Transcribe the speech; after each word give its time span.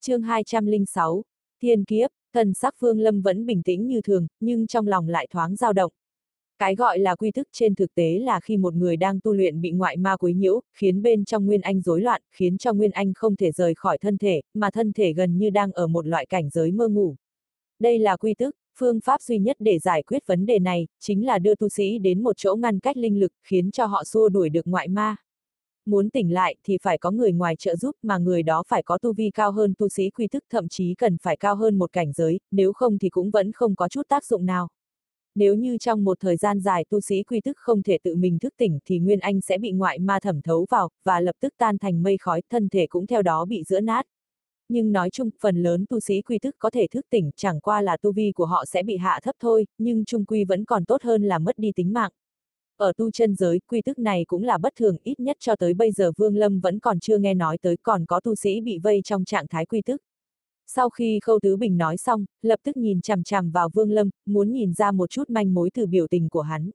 chương 0.00 0.22
206, 0.22 1.22
Thiên 1.62 1.84
Kiếp, 1.84 2.10
thần 2.34 2.54
sắc 2.54 2.74
Phương 2.78 3.00
Lâm 3.00 3.20
vẫn 3.20 3.46
bình 3.46 3.62
tĩnh 3.62 3.86
như 3.86 4.00
thường, 4.00 4.26
nhưng 4.40 4.66
trong 4.66 4.86
lòng 4.86 5.08
lại 5.08 5.26
thoáng 5.30 5.56
dao 5.56 5.72
động. 5.72 5.92
Cái 6.58 6.74
gọi 6.74 6.98
là 6.98 7.14
quy 7.14 7.30
thức 7.30 7.48
trên 7.52 7.74
thực 7.74 7.94
tế 7.94 8.18
là 8.18 8.40
khi 8.40 8.56
một 8.56 8.74
người 8.74 8.96
đang 8.96 9.20
tu 9.20 9.32
luyện 9.32 9.60
bị 9.60 9.70
ngoại 9.70 9.96
ma 9.96 10.16
quấy 10.16 10.34
nhiễu, 10.34 10.60
khiến 10.74 11.02
bên 11.02 11.24
trong 11.24 11.46
Nguyên 11.46 11.60
Anh 11.60 11.80
rối 11.80 12.00
loạn, 12.00 12.22
khiến 12.30 12.58
cho 12.58 12.72
Nguyên 12.72 12.90
Anh 12.90 13.12
không 13.14 13.36
thể 13.36 13.52
rời 13.52 13.74
khỏi 13.74 13.98
thân 13.98 14.18
thể, 14.18 14.40
mà 14.54 14.70
thân 14.70 14.92
thể 14.92 15.12
gần 15.12 15.38
như 15.38 15.50
đang 15.50 15.72
ở 15.72 15.86
một 15.86 16.06
loại 16.06 16.26
cảnh 16.26 16.50
giới 16.50 16.72
mơ 16.72 16.88
ngủ. 16.88 17.16
Đây 17.80 17.98
là 17.98 18.16
quy 18.16 18.34
thức, 18.34 18.56
phương 18.78 19.00
pháp 19.00 19.22
duy 19.22 19.38
nhất 19.38 19.56
để 19.60 19.78
giải 19.78 20.02
quyết 20.02 20.26
vấn 20.26 20.46
đề 20.46 20.58
này, 20.58 20.86
chính 21.00 21.26
là 21.26 21.38
đưa 21.38 21.54
tu 21.54 21.68
sĩ 21.68 21.98
đến 21.98 22.22
một 22.22 22.36
chỗ 22.36 22.56
ngăn 22.56 22.80
cách 22.80 22.96
linh 22.96 23.20
lực, 23.20 23.32
khiến 23.44 23.70
cho 23.70 23.86
họ 23.86 24.04
xua 24.04 24.28
đuổi 24.28 24.48
được 24.48 24.66
ngoại 24.66 24.88
ma. 24.88 25.16
Muốn 25.88 26.10
tỉnh 26.10 26.32
lại 26.32 26.56
thì 26.64 26.78
phải 26.82 26.98
có 26.98 27.10
người 27.10 27.32
ngoài 27.32 27.56
trợ 27.56 27.76
giúp 27.76 27.96
mà 28.02 28.18
người 28.18 28.42
đó 28.42 28.62
phải 28.68 28.82
có 28.82 28.98
tu 28.98 29.12
vi 29.12 29.30
cao 29.34 29.52
hơn 29.52 29.74
tu 29.78 29.88
sĩ 29.88 30.10
quy 30.10 30.28
thức 30.28 30.44
thậm 30.50 30.68
chí 30.68 30.94
cần 30.94 31.16
phải 31.22 31.36
cao 31.36 31.56
hơn 31.56 31.78
một 31.78 31.92
cảnh 31.92 32.12
giới, 32.12 32.40
nếu 32.50 32.72
không 32.72 32.98
thì 32.98 33.08
cũng 33.08 33.30
vẫn 33.30 33.52
không 33.52 33.76
có 33.76 33.88
chút 33.88 34.08
tác 34.08 34.24
dụng 34.24 34.46
nào. 34.46 34.68
Nếu 35.34 35.54
như 35.54 35.78
trong 35.78 36.04
một 36.04 36.20
thời 36.20 36.36
gian 36.36 36.60
dài 36.60 36.84
tu 36.90 37.00
sĩ 37.00 37.22
quy 37.22 37.40
thức 37.40 37.56
không 37.58 37.82
thể 37.82 37.98
tự 38.02 38.16
mình 38.16 38.38
thức 38.38 38.54
tỉnh 38.56 38.78
thì 38.84 38.98
Nguyên 38.98 39.18
Anh 39.18 39.40
sẽ 39.40 39.58
bị 39.58 39.72
ngoại 39.72 39.98
ma 39.98 40.20
thẩm 40.20 40.42
thấu 40.42 40.66
vào, 40.70 40.90
và 41.04 41.20
lập 41.20 41.36
tức 41.40 41.54
tan 41.58 41.78
thành 41.78 42.02
mây 42.02 42.16
khói, 42.16 42.42
thân 42.50 42.68
thể 42.68 42.86
cũng 42.86 43.06
theo 43.06 43.22
đó 43.22 43.44
bị 43.44 43.62
giữa 43.64 43.80
nát. 43.80 44.06
Nhưng 44.68 44.92
nói 44.92 45.10
chung, 45.10 45.30
phần 45.40 45.62
lớn 45.62 45.84
tu 45.90 46.00
sĩ 46.00 46.22
quy 46.22 46.38
thức 46.38 46.56
có 46.58 46.70
thể 46.70 46.86
thức 46.90 47.06
tỉnh, 47.10 47.30
chẳng 47.36 47.60
qua 47.60 47.82
là 47.82 47.96
tu 47.96 48.12
vi 48.12 48.32
của 48.32 48.46
họ 48.46 48.64
sẽ 48.64 48.82
bị 48.82 48.96
hạ 48.96 49.20
thấp 49.22 49.34
thôi, 49.40 49.66
nhưng 49.78 50.04
trung 50.04 50.24
quy 50.24 50.44
vẫn 50.44 50.64
còn 50.64 50.84
tốt 50.84 51.02
hơn 51.02 51.22
là 51.22 51.38
mất 51.38 51.58
đi 51.58 51.72
tính 51.76 51.92
mạng. 51.92 52.10
Ở 52.78 52.92
tu 52.96 53.10
chân 53.10 53.34
giới, 53.34 53.60
quy 53.66 53.82
tức 53.82 53.98
này 53.98 54.24
cũng 54.28 54.42
là 54.42 54.58
bất 54.58 54.72
thường, 54.76 54.96
ít 55.02 55.20
nhất 55.20 55.36
cho 55.40 55.56
tới 55.56 55.74
bây 55.74 55.92
giờ 55.92 56.12
Vương 56.16 56.36
Lâm 56.36 56.60
vẫn 56.60 56.78
còn 56.78 57.00
chưa 57.00 57.18
nghe 57.18 57.34
nói 57.34 57.58
tới 57.58 57.76
còn 57.76 58.06
có 58.06 58.20
tu 58.20 58.34
sĩ 58.34 58.60
bị 58.60 58.78
vây 58.78 59.00
trong 59.04 59.24
trạng 59.24 59.46
thái 59.48 59.66
quy 59.66 59.82
tức. 59.82 60.02
Sau 60.66 60.90
khi 60.90 61.20
Khâu 61.22 61.40
Tứ 61.42 61.56
Bình 61.56 61.78
nói 61.78 61.96
xong, 61.96 62.24
lập 62.42 62.60
tức 62.62 62.76
nhìn 62.76 63.00
chằm 63.00 63.22
chằm 63.22 63.50
vào 63.50 63.68
Vương 63.74 63.90
Lâm, 63.90 64.10
muốn 64.26 64.52
nhìn 64.52 64.72
ra 64.72 64.92
một 64.92 65.10
chút 65.10 65.30
manh 65.30 65.54
mối 65.54 65.70
từ 65.74 65.86
biểu 65.86 66.06
tình 66.06 66.28
của 66.28 66.40
hắn. 66.40 66.70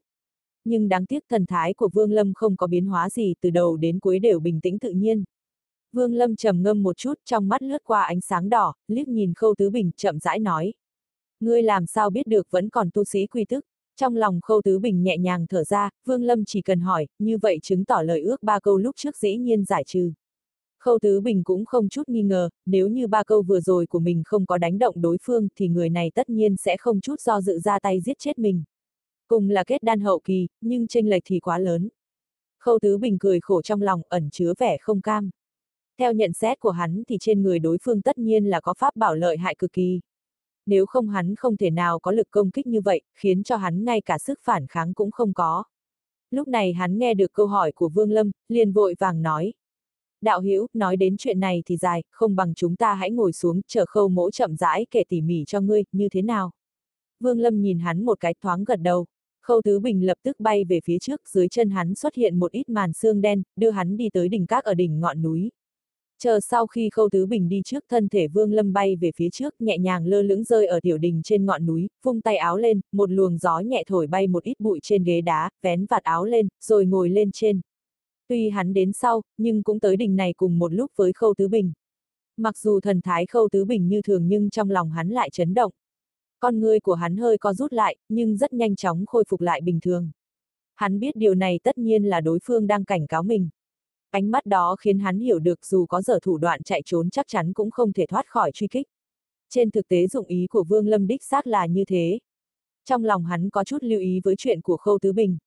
Nhưng 0.66 0.90
đáng 0.90 1.06
tiếc 1.06 1.24
thần 1.30 1.46
thái 1.46 1.74
của 1.74 1.90
Vương 1.94 2.12
Lâm 2.12 2.34
không 2.34 2.56
có 2.56 2.68
biến 2.68 2.86
hóa 2.86 3.10
gì 3.10 3.34
từ 3.42 3.50
đầu 3.50 3.78
đến 3.78 4.00
cuối 4.00 4.20
đều 4.20 4.40
bình 4.40 4.62
tĩnh 4.62 4.80
tự 4.80 4.92
nhiên. 4.92 5.24
Vương 5.92 6.14
Lâm 6.14 6.36
trầm 6.36 6.64
ngâm 6.64 6.84
một 6.84 6.98
chút 6.98 7.14
trong 7.26 7.48
mắt 7.48 7.64
lướt 7.64 7.84
qua 7.84 8.04
ánh 8.04 8.22
sáng 8.22 8.50
đỏ, 8.50 8.74
liếc 8.88 9.08
nhìn 9.08 9.34
Khâu 9.34 9.56
Tứ 9.58 9.70
Bình 9.70 9.92
chậm 9.96 10.20
rãi 10.20 10.40
nói. 10.40 10.74
Ngươi 11.40 11.64
làm 11.64 11.86
sao 11.86 12.10
biết 12.10 12.28
được 12.28 12.48
vẫn 12.52 12.70
còn 12.70 12.90
tu 12.94 13.04
sĩ 13.04 13.28
quy 13.28 13.46
tức? 13.46 13.66
Trong 14.00 14.16
lòng 14.16 14.42
Khâu 14.42 14.62
Tứ 14.62 14.80
Bình 14.80 15.04
nhẹ 15.04 15.18
nhàng 15.18 15.46
thở 15.48 15.64
ra, 15.64 15.90
Vương 16.06 16.24
Lâm 16.24 16.46
chỉ 16.46 16.62
cần 16.62 16.80
hỏi, 16.80 17.08
như 17.20 17.38
vậy 17.38 17.60
chứng 17.62 17.86
tỏ 17.86 18.02
lời 18.02 18.22
ước 18.22 18.44
ba 18.44 18.60
câu 18.60 18.78
lúc 18.78 18.96
trước 18.96 19.18
dĩ 19.18 19.38
nhiên 19.38 19.64
giải 19.66 19.84
trừ. 19.88 20.12
Khâu 20.80 21.00
Tứ 21.00 21.22
Bình 21.22 21.44
cũng 21.44 21.66
không 21.66 21.90
chút 21.90 22.10
nghi 22.10 22.22
ngờ, 22.22 22.50
nếu 22.66 22.88
như 22.88 23.08
ba 23.08 23.24
câu 23.24 23.42
vừa 23.42 23.60
rồi 23.60 23.88
của 23.88 24.00
mình 24.00 24.24
không 24.26 24.46
có 24.46 24.58
đánh 24.58 24.80
động 24.80 25.02
đối 25.02 25.18
phương 25.22 25.48
thì 25.56 25.68
người 25.68 25.90
này 25.90 26.12
tất 26.16 26.30
nhiên 26.30 26.56
sẽ 26.58 26.78
không 26.78 27.02
chút 27.02 27.22
do 27.22 27.42
dự 27.42 27.60
ra 27.60 27.80
tay 27.80 28.02
giết 28.02 28.20
chết 28.20 28.40
mình. 28.40 28.64
Cùng 29.28 29.50
là 29.50 29.64
kết 29.64 29.84
đan 29.84 30.00
hậu 30.00 30.20
kỳ, 30.24 30.48
nhưng 30.62 30.88
tranh 30.88 31.08
lệch 31.08 31.24
thì 31.26 31.40
quá 31.40 31.60
lớn. 31.60 31.90
Khâu 32.60 32.80
Tứ 32.80 32.98
Bình 32.98 33.18
cười 33.20 33.40
khổ 33.40 33.62
trong 33.62 33.82
lòng, 33.82 34.02
ẩn 34.10 34.30
chứa 34.30 34.54
vẻ 34.60 34.78
không 34.82 35.02
cam. 35.02 35.30
Theo 36.00 36.14
nhận 36.14 36.34
xét 36.34 36.60
của 36.60 36.72
hắn 36.72 37.04
thì 37.08 37.18
trên 37.20 37.42
người 37.44 37.60
đối 37.60 37.78
phương 37.82 38.02
tất 38.02 38.18
nhiên 38.18 38.46
là 38.46 38.62
có 38.62 38.74
pháp 38.74 38.96
bảo 38.96 39.16
lợi 39.16 39.38
hại 39.38 39.56
cực 39.56 39.74
kỳ. 39.74 40.02
Nếu 40.66 40.86
không 40.86 41.10
hắn 41.10 41.36
không 41.36 41.58
thể 41.58 41.70
nào 41.70 42.00
có 42.00 42.12
lực 42.12 42.28
công 42.32 42.52
kích 42.52 42.68
như 42.68 42.82
vậy, 42.82 43.02
khiến 43.16 43.44
cho 43.44 43.56
hắn 43.56 43.86
ngay 43.86 44.02
cả 44.02 44.18
sức 44.18 44.40
phản 44.44 44.68
kháng 44.68 44.94
cũng 44.94 45.12
không 45.12 45.34
có. 45.34 45.64
Lúc 46.32 46.48
này 46.48 46.74
hắn 46.74 46.98
nghe 46.98 47.14
được 47.14 47.34
câu 47.34 47.48
hỏi 47.48 47.72
của 47.72 47.90
Vương 47.90 48.12
Lâm, 48.12 48.32
liền 48.50 48.72
vội 48.72 48.96
vàng 49.00 49.22
nói. 49.22 49.54
Đạo 50.22 50.42
Hữu 50.42 50.68
nói 50.74 50.98
đến 50.98 51.16
chuyện 51.18 51.40
này 51.40 51.64
thì 51.66 51.78
dài, 51.78 52.04
không 52.12 52.36
bằng 52.36 52.54
chúng 52.54 52.76
ta 52.76 52.94
hãy 52.94 53.12
ngồi 53.12 53.34
xuống, 53.34 53.62
chờ 53.68 53.86
khâu 53.86 54.10
mỗ 54.10 54.32
chậm 54.32 54.56
rãi 54.56 54.86
kể 54.92 55.04
tỉ 55.10 55.22
mỉ 55.22 55.44
cho 55.48 55.62
ngươi, 55.62 55.84
như 55.92 56.10
thế 56.10 56.22
nào? 56.22 56.52
Vương 57.20 57.40
Lâm 57.40 57.62
nhìn 57.62 57.80
hắn 57.80 58.06
một 58.06 58.20
cái 58.20 58.34
thoáng 58.42 58.64
gật 58.64 58.76
đầu. 58.76 59.06
Khâu 59.42 59.62
Tứ 59.62 59.80
Bình 59.80 60.06
lập 60.06 60.18
tức 60.24 60.40
bay 60.40 60.64
về 60.64 60.80
phía 60.86 61.00
trước, 61.00 61.22
dưới 61.30 61.48
chân 61.48 61.70
hắn 61.70 61.96
xuất 61.96 62.16
hiện 62.16 62.40
một 62.40 62.52
ít 62.52 62.70
màn 62.70 62.94
xương 62.94 63.22
đen, 63.22 63.44
đưa 63.56 63.70
hắn 63.70 63.98
đi 63.98 64.10
tới 64.10 64.30
đỉnh 64.30 64.46
các 64.46 64.64
ở 64.64 64.74
đỉnh 64.74 65.00
ngọn 65.00 65.22
núi. 65.22 65.52
Chờ 66.24 66.40
sau 66.40 66.68
khi 66.68 66.90
Khâu 66.90 67.10
Tứ 67.10 67.26
Bình 67.26 67.50
đi 67.50 67.62
trước 67.66 67.84
thân 67.90 68.10
thể 68.10 68.28
Vương 68.28 68.52
Lâm 68.52 68.74
bay 68.74 68.96
về 68.96 69.12
phía 69.16 69.30
trước, 69.30 69.54
nhẹ 69.60 69.78
nhàng 69.78 70.06
lơ 70.06 70.22
lửng 70.22 70.44
rơi 70.44 70.68
ở 70.68 70.80
tiểu 70.80 70.98
đình 70.98 71.22
trên 71.24 71.46
ngọn 71.46 71.66
núi, 71.66 71.90
vung 72.04 72.22
tay 72.22 72.38
áo 72.38 72.58
lên, 72.58 72.82
một 72.92 73.12
luồng 73.12 73.38
gió 73.38 73.60
nhẹ 73.60 73.84
thổi 73.88 74.08
bay 74.08 74.28
một 74.28 74.44
ít 74.44 74.60
bụi 74.60 74.80
trên 74.84 75.04
ghế 75.04 75.22
đá, 75.22 75.50
vén 75.62 75.86
vạt 75.86 76.04
áo 76.04 76.26
lên, 76.26 76.48
rồi 76.62 76.86
ngồi 76.86 77.10
lên 77.10 77.32
trên. 77.34 77.62
Tuy 78.28 78.50
hắn 78.50 78.74
đến 78.74 78.94
sau, 78.94 79.22
nhưng 79.38 79.64
cũng 79.64 79.80
tới 79.80 79.98
đỉnh 79.98 80.16
này 80.16 80.34
cùng 80.34 80.60
một 80.60 80.74
lúc 80.74 80.92
với 80.96 81.14
Khâu 81.14 81.34
Tứ 81.38 81.48
Bình. 81.48 81.74
Mặc 82.38 82.58
dù 82.58 82.80
thần 82.80 83.02
thái 83.02 83.26
Khâu 83.26 83.50
Tứ 83.52 83.66
Bình 83.66 83.88
như 83.88 84.02
thường 84.02 84.28
nhưng 84.28 84.50
trong 84.50 84.70
lòng 84.70 84.92
hắn 84.92 85.10
lại 85.10 85.30
chấn 85.30 85.54
động. 85.54 85.72
Con 86.40 86.60
người 86.60 86.80
của 86.80 86.96
hắn 86.96 87.18
hơi 87.18 87.38
co 87.38 87.54
rút 87.54 87.74
lại, 87.74 87.98
nhưng 88.10 88.38
rất 88.38 88.54
nhanh 88.54 88.76
chóng 88.76 89.06
khôi 89.06 89.24
phục 89.28 89.42
lại 89.42 89.62
bình 89.62 89.80
thường. 89.82 90.12
Hắn 90.76 91.00
biết 91.00 91.16
điều 91.16 91.36
này 91.36 91.60
tất 91.64 91.78
nhiên 91.78 92.04
là 92.04 92.22
đối 92.22 92.40
phương 92.44 92.68
đang 92.68 92.86
cảnh 92.86 93.08
cáo 93.08 93.24
mình. 93.24 93.50
Ánh 94.14 94.32
mắt 94.32 94.46
đó 94.46 94.76
khiến 94.80 95.00
hắn 95.00 95.20
hiểu 95.20 95.40
được 95.40 95.66
dù 95.66 95.86
có 95.86 96.02
dở 96.02 96.20
thủ 96.22 96.38
đoạn 96.38 96.64
chạy 96.64 96.82
trốn 96.86 97.10
chắc 97.10 97.28
chắn 97.28 97.54
cũng 97.54 97.72
không 97.72 97.94
thể 97.94 98.06
thoát 98.06 98.28
khỏi 98.28 98.52
truy 98.52 98.68
kích. 98.68 98.88
Trên 99.50 99.72
thực 99.72 99.88
tế 99.88 100.08
dụng 100.08 100.28
ý 100.28 100.48
của 100.50 100.64
Vương 100.64 100.88
Lâm 100.88 101.08
đích 101.08 101.24
xác 101.24 101.48
là 101.48 101.66
như 101.66 101.86
thế. 101.86 102.20
Trong 102.86 103.06
lòng 103.06 103.26
hắn 103.26 103.50
có 103.50 103.64
chút 103.64 103.84
lưu 103.84 104.00
ý 104.00 104.20
với 104.24 104.36
chuyện 104.38 104.62
của 104.62 104.78
Khâu 104.78 105.00
Tứ 105.02 105.14
Bình. 105.14 105.38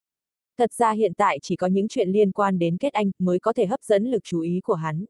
Thật 0.59 0.73
ra 0.73 0.93
hiện 0.93 1.13
tại 1.15 1.39
chỉ 1.43 1.57
có 1.57 1.67
những 1.67 1.89
chuyện 1.89 2.09
liên 2.09 2.33
quan 2.33 2.59
đến 2.59 2.77
kết 2.77 2.93
anh 2.93 3.11
mới 3.19 3.39
có 3.39 3.53
thể 3.53 3.67
hấp 3.67 3.83
dẫn 3.83 4.11
lực 4.11 4.25
chú 4.25 4.41
ý 4.41 4.61
của 4.61 4.75
hắn. 4.75 5.05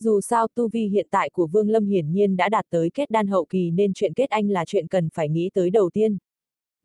Dù 0.00 0.20
sao 0.20 0.46
tu 0.54 0.68
vi 0.68 0.84
hiện 0.84 1.06
tại 1.10 1.30
của 1.30 1.46
Vương 1.46 1.70
Lâm 1.70 1.86
hiển 1.86 2.12
nhiên 2.12 2.36
đã 2.36 2.48
đạt 2.48 2.64
tới 2.70 2.90
kết 2.94 3.10
đan 3.10 3.26
hậu 3.26 3.44
kỳ 3.44 3.70
nên 3.70 3.92
chuyện 3.94 4.14
kết 4.14 4.30
anh 4.30 4.50
là 4.50 4.64
chuyện 4.64 4.86
cần 4.88 5.08
phải 5.14 5.28
nghĩ 5.28 5.50
tới 5.54 5.70
đầu 5.70 5.90
tiên. 5.90 6.18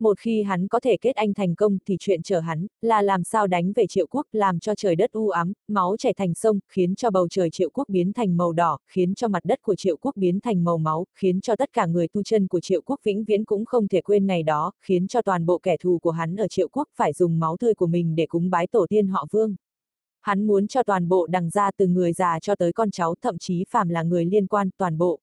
Một 0.00 0.18
khi 0.18 0.42
hắn 0.42 0.68
có 0.68 0.80
thể 0.80 0.96
kết 1.00 1.16
anh 1.16 1.34
thành 1.34 1.54
công 1.54 1.78
thì 1.86 1.96
chuyện 2.00 2.22
chờ 2.22 2.40
hắn, 2.40 2.66
là 2.82 3.02
làm 3.02 3.24
sao 3.24 3.46
đánh 3.46 3.72
về 3.72 3.86
triệu 3.86 4.06
quốc, 4.06 4.26
làm 4.32 4.60
cho 4.60 4.74
trời 4.74 4.96
đất 4.96 5.12
u 5.12 5.28
ám, 5.28 5.52
máu 5.68 5.96
chảy 5.98 6.14
thành 6.14 6.34
sông, 6.34 6.58
khiến 6.68 6.94
cho 6.94 7.10
bầu 7.10 7.28
trời 7.28 7.50
triệu 7.50 7.70
quốc 7.70 7.88
biến 7.88 8.12
thành 8.12 8.36
màu 8.36 8.52
đỏ, 8.52 8.78
khiến 8.86 9.14
cho 9.14 9.28
mặt 9.28 9.44
đất 9.44 9.62
của 9.62 9.74
triệu 9.76 9.96
quốc 9.96 10.16
biến 10.16 10.40
thành 10.40 10.64
màu 10.64 10.78
máu, 10.78 11.06
khiến 11.14 11.40
cho 11.40 11.56
tất 11.56 11.72
cả 11.72 11.86
người 11.86 12.08
tu 12.08 12.22
chân 12.22 12.46
của 12.46 12.60
triệu 12.60 12.82
quốc 12.82 13.00
vĩnh 13.04 13.24
viễn 13.24 13.44
cũng 13.44 13.64
không 13.64 13.88
thể 13.88 14.00
quên 14.00 14.26
ngày 14.26 14.42
đó, 14.42 14.72
khiến 14.80 15.08
cho 15.08 15.22
toàn 15.22 15.46
bộ 15.46 15.58
kẻ 15.58 15.76
thù 15.76 15.98
của 15.98 16.10
hắn 16.10 16.36
ở 16.36 16.48
triệu 16.48 16.68
quốc 16.68 16.88
phải 16.96 17.12
dùng 17.12 17.38
máu 17.38 17.56
tươi 17.56 17.74
của 17.74 17.86
mình 17.86 18.14
để 18.14 18.26
cúng 18.26 18.50
bái 18.50 18.66
tổ 18.66 18.86
tiên 18.88 19.08
họ 19.08 19.26
vương. 19.30 19.54
Hắn 20.20 20.46
muốn 20.46 20.66
cho 20.66 20.82
toàn 20.82 21.08
bộ 21.08 21.26
đằng 21.26 21.50
ra 21.50 21.70
từ 21.76 21.86
người 21.86 22.12
già 22.12 22.38
cho 22.40 22.56
tới 22.56 22.72
con 22.72 22.90
cháu 22.90 23.14
thậm 23.22 23.38
chí 23.38 23.64
phàm 23.70 23.88
là 23.88 24.02
người 24.02 24.24
liên 24.24 24.46
quan 24.46 24.70
toàn 24.76 24.98
bộ. 24.98 25.20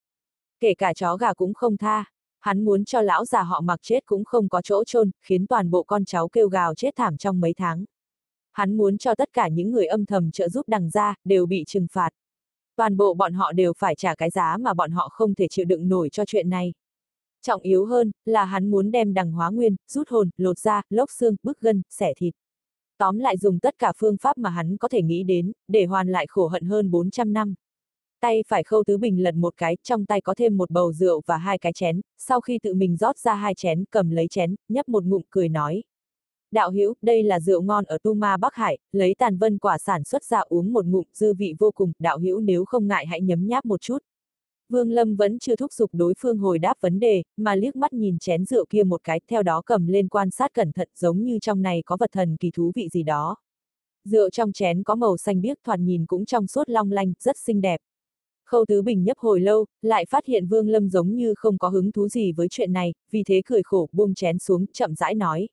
Kể 0.59 0.73
cả 0.73 0.93
chó 0.93 1.17
gà 1.17 1.33
cũng 1.33 1.53
không 1.53 1.77
tha. 1.77 2.05
Hắn 2.41 2.65
muốn 2.65 2.85
cho 2.85 3.01
lão 3.01 3.25
già 3.25 3.43
họ 3.43 3.61
mặc 3.61 3.79
chết 3.83 4.05
cũng 4.05 4.25
không 4.25 4.49
có 4.49 4.61
chỗ 4.61 4.83
chôn, 4.83 5.11
khiến 5.21 5.47
toàn 5.47 5.71
bộ 5.71 5.83
con 5.83 6.05
cháu 6.05 6.27
kêu 6.27 6.49
gào 6.49 6.75
chết 6.75 6.95
thảm 6.95 7.17
trong 7.17 7.39
mấy 7.39 7.53
tháng. 7.53 7.85
Hắn 8.51 8.77
muốn 8.77 8.97
cho 8.97 9.15
tất 9.15 9.29
cả 9.33 9.47
những 9.47 9.71
người 9.71 9.85
âm 9.85 10.05
thầm 10.05 10.31
trợ 10.31 10.49
giúp 10.49 10.69
đằng 10.69 10.89
ra, 10.89 11.15
đều 11.23 11.45
bị 11.45 11.63
trừng 11.67 11.87
phạt. 11.91 12.09
Toàn 12.75 12.97
bộ 12.97 13.13
bọn 13.13 13.33
họ 13.33 13.51
đều 13.51 13.73
phải 13.77 13.95
trả 13.95 14.15
cái 14.15 14.29
giá 14.29 14.57
mà 14.59 14.73
bọn 14.73 14.91
họ 14.91 15.09
không 15.11 15.35
thể 15.35 15.47
chịu 15.47 15.65
đựng 15.65 15.89
nổi 15.89 16.09
cho 16.09 16.25
chuyện 16.25 16.49
này. 16.49 16.73
Trọng 17.41 17.61
yếu 17.61 17.85
hơn, 17.85 18.11
là 18.25 18.45
hắn 18.45 18.71
muốn 18.71 18.91
đem 18.91 19.13
đằng 19.13 19.31
hóa 19.31 19.49
nguyên, 19.49 19.75
rút 19.87 20.09
hồn, 20.09 20.29
lột 20.37 20.59
da, 20.59 20.81
lốc 20.89 21.11
xương, 21.11 21.35
bức 21.43 21.59
gân, 21.59 21.81
xẻ 21.89 22.13
thịt. 22.17 22.33
Tóm 22.97 23.19
lại 23.19 23.37
dùng 23.37 23.59
tất 23.59 23.75
cả 23.79 23.93
phương 23.97 24.17
pháp 24.17 24.37
mà 24.37 24.49
hắn 24.49 24.77
có 24.77 24.87
thể 24.87 25.01
nghĩ 25.01 25.23
đến, 25.23 25.51
để 25.67 25.85
hoàn 25.85 26.07
lại 26.07 26.25
khổ 26.29 26.47
hận 26.47 26.63
hơn 26.63 26.91
400 26.91 27.33
năm. 27.33 27.55
Tay 28.21 28.43
phải 28.47 28.63
khâu 28.63 28.83
tứ 28.83 28.97
bình 28.97 29.23
lật 29.23 29.35
một 29.35 29.53
cái, 29.57 29.77
trong 29.83 30.05
tay 30.05 30.21
có 30.21 30.33
thêm 30.33 30.57
một 30.57 30.71
bầu 30.71 30.93
rượu 30.93 31.21
và 31.25 31.37
hai 31.37 31.57
cái 31.57 31.73
chén, 31.73 32.01
sau 32.17 32.41
khi 32.41 32.59
tự 32.63 32.73
mình 32.73 32.97
rót 32.97 33.17
ra 33.17 33.33
hai 33.33 33.53
chén, 33.55 33.83
cầm 33.91 34.09
lấy 34.09 34.27
chén, 34.27 34.55
nhấp 34.69 34.89
một 34.89 35.03
ngụm 35.03 35.21
cười 35.29 35.49
nói. 35.49 35.83
Đạo 36.51 36.71
hữu 36.71 36.93
đây 37.01 37.23
là 37.23 37.39
rượu 37.39 37.61
ngon 37.61 37.85
ở 37.85 37.97
Tu 38.03 38.13
Ma 38.13 38.37
Bắc 38.37 38.55
Hải, 38.55 38.77
lấy 38.91 39.15
tàn 39.17 39.37
vân 39.37 39.57
quả 39.57 39.77
sản 39.77 40.03
xuất 40.03 40.23
ra 40.23 40.39
uống 40.39 40.73
một 40.73 40.85
ngụm, 40.85 41.03
dư 41.13 41.33
vị 41.33 41.55
vô 41.59 41.71
cùng, 41.71 41.91
đạo 41.99 42.19
hữu 42.19 42.39
nếu 42.39 42.65
không 42.65 42.87
ngại 42.87 43.05
hãy 43.07 43.21
nhấm 43.21 43.47
nháp 43.47 43.65
một 43.65 43.81
chút. 43.81 43.97
Vương 44.69 44.91
Lâm 44.91 45.15
vẫn 45.15 45.39
chưa 45.39 45.55
thúc 45.55 45.73
giục 45.73 45.89
đối 45.93 46.13
phương 46.19 46.37
hồi 46.37 46.59
đáp 46.59 46.73
vấn 46.81 46.99
đề, 46.99 47.23
mà 47.37 47.55
liếc 47.55 47.75
mắt 47.75 47.93
nhìn 47.93 48.19
chén 48.19 48.45
rượu 48.45 48.65
kia 48.69 48.83
một 48.83 49.01
cái, 49.03 49.19
theo 49.29 49.43
đó 49.43 49.61
cầm 49.65 49.87
lên 49.87 50.07
quan 50.07 50.31
sát 50.31 50.53
cẩn 50.53 50.71
thận 50.71 50.89
giống 50.95 51.23
như 51.23 51.39
trong 51.39 51.61
này 51.61 51.83
có 51.85 51.97
vật 51.99 52.09
thần 52.13 52.37
kỳ 52.37 52.51
thú 52.51 52.71
vị 52.75 52.89
gì 52.91 53.03
đó. 53.03 53.35
Rượu 54.05 54.29
trong 54.29 54.51
chén 54.51 54.83
có 54.83 54.95
màu 54.95 55.17
xanh 55.17 55.41
biếc 55.41 55.57
thoạt 55.63 55.79
nhìn 55.79 56.05
cũng 56.05 56.25
trong 56.25 56.47
suốt 56.47 56.69
long 56.69 56.91
lanh, 56.91 57.13
rất 57.19 57.37
xinh 57.37 57.61
đẹp. 57.61 57.79
Khâu 58.51 58.65
Tứ 58.65 58.81
Bình 58.81 59.03
nhấp 59.03 59.17
hồi 59.17 59.39
lâu, 59.39 59.65
lại 59.81 60.05
phát 60.09 60.25
hiện 60.25 60.47
Vương 60.47 60.69
Lâm 60.69 60.89
giống 60.89 61.15
như 61.15 61.33
không 61.37 61.57
có 61.57 61.67
hứng 61.67 61.91
thú 61.91 62.07
gì 62.07 62.31
với 62.31 62.47
chuyện 62.49 62.73
này, 62.73 62.93
vì 63.11 63.23
thế 63.23 63.41
cười 63.45 63.63
khổ 63.63 63.89
buông 63.91 64.13
chén 64.13 64.39
xuống, 64.39 64.65
chậm 64.73 64.95
rãi 64.95 65.15
nói. 65.15 65.49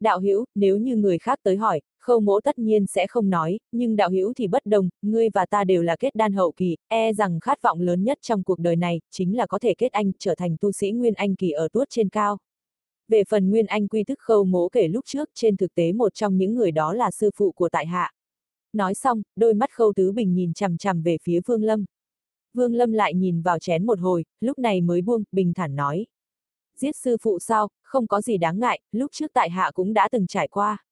Đạo 0.00 0.20
hữu 0.20 0.44
nếu 0.54 0.76
như 0.76 0.96
người 0.96 1.18
khác 1.18 1.38
tới 1.42 1.56
hỏi, 1.56 1.80
khâu 2.00 2.20
mỗ 2.20 2.40
tất 2.40 2.58
nhiên 2.58 2.86
sẽ 2.86 3.06
không 3.06 3.30
nói, 3.30 3.58
nhưng 3.72 3.96
đạo 3.96 4.10
hữu 4.10 4.32
thì 4.36 4.48
bất 4.48 4.66
đồng, 4.66 4.88
ngươi 5.02 5.28
và 5.34 5.46
ta 5.46 5.64
đều 5.64 5.82
là 5.82 5.96
kết 5.96 6.14
đan 6.14 6.32
hậu 6.32 6.52
kỳ, 6.52 6.76
e 6.88 7.12
rằng 7.12 7.40
khát 7.40 7.62
vọng 7.62 7.80
lớn 7.80 8.04
nhất 8.04 8.18
trong 8.22 8.42
cuộc 8.42 8.58
đời 8.58 8.76
này, 8.76 9.00
chính 9.10 9.36
là 9.36 9.46
có 9.46 9.58
thể 9.58 9.74
kết 9.74 9.92
anh, 9.92 10.12
trở 10.18 10.34
thành 10.34 10.56
tu 10.60 10.72
sĩ 10.72 10.90
Nguyên 10.90 11.14
Anh 11.14 11.34
kỳ 11.34 11.50
ở 11.50 11.68
tuốt 11.72 11.88
trên 11.90 12.08
cao. 12.08 12.38
Về 13.08 13.22
phần 13.28 13.50
Nguyên 13.50 13.66
Anh 13.66 13.88
quy 13.88 14.04
thức 14.04 14.18
khâu 14.18 14.44
mỗ 14.44 14.68
kể 14.68 14.88
lúc 14.88 15.04
trước, 15.06 15.30
trên 15.34 15.56
thực 15.56 15.74
tế 15.74 15.92
một 15.92 16.14
trong 16.14 16.38
những 16.38 16.54
người 16.54 16.70
đó 16.72 16.92
là 16.92 17.10
sư 17.10 17.30
phụ 17.36 17.52
của 17.52 17.68
tại 17.68 17.86
hạ. 17.86 18.12
Nói 18.72 18.94
xong, 18.94 19.22
đôi 19.36 19.54
mắt 19.54 19.70
khâu 19.72 19.92
tứ 19.96 20.12
bình 20.12 20.34
nhìn 20.34 20.54
chằm 20.54 20.76
chằm 20.76 21.02
về 21.02 21.16
phía 21.22 21.40
Vương 21.46 21.62
Lâm. 21.62 21.84
Vương 22.54 22.74
Lâm 22.74 22.92
lại 22.92 23.14
nhìn 23.14 23.42
vào 23.42 23.58
chén 23.58 23.86
một 23.86 23.98
hồi, 23.98 24.24
lúc 24.40 24.58
này 24.58 24.80
mới 24.80 25.02
buông, 25.02 25.24
bình 25.32 25.54
thản 25.54 25.76
nói. 25.76 26.06
Giết 26.76 26.96
sư 26.96 27.16
phụ 27.22 27.38
sao, 27.38 27.68
không 27.82 28.06
có 28.06 28.20
gì 28.20 28.38
đáng 28.38 28.58
ngại, 28.58 28.80
lúc 28.92 29.12
trước 29.12 29.30
tại 29.32 29.50
hạ 29.50 29.70
cũng 29.74 29.94
đã 29.94 30.08
từng 30.12 30.26
trải 30.26 30.48
qua. 30.48 30.84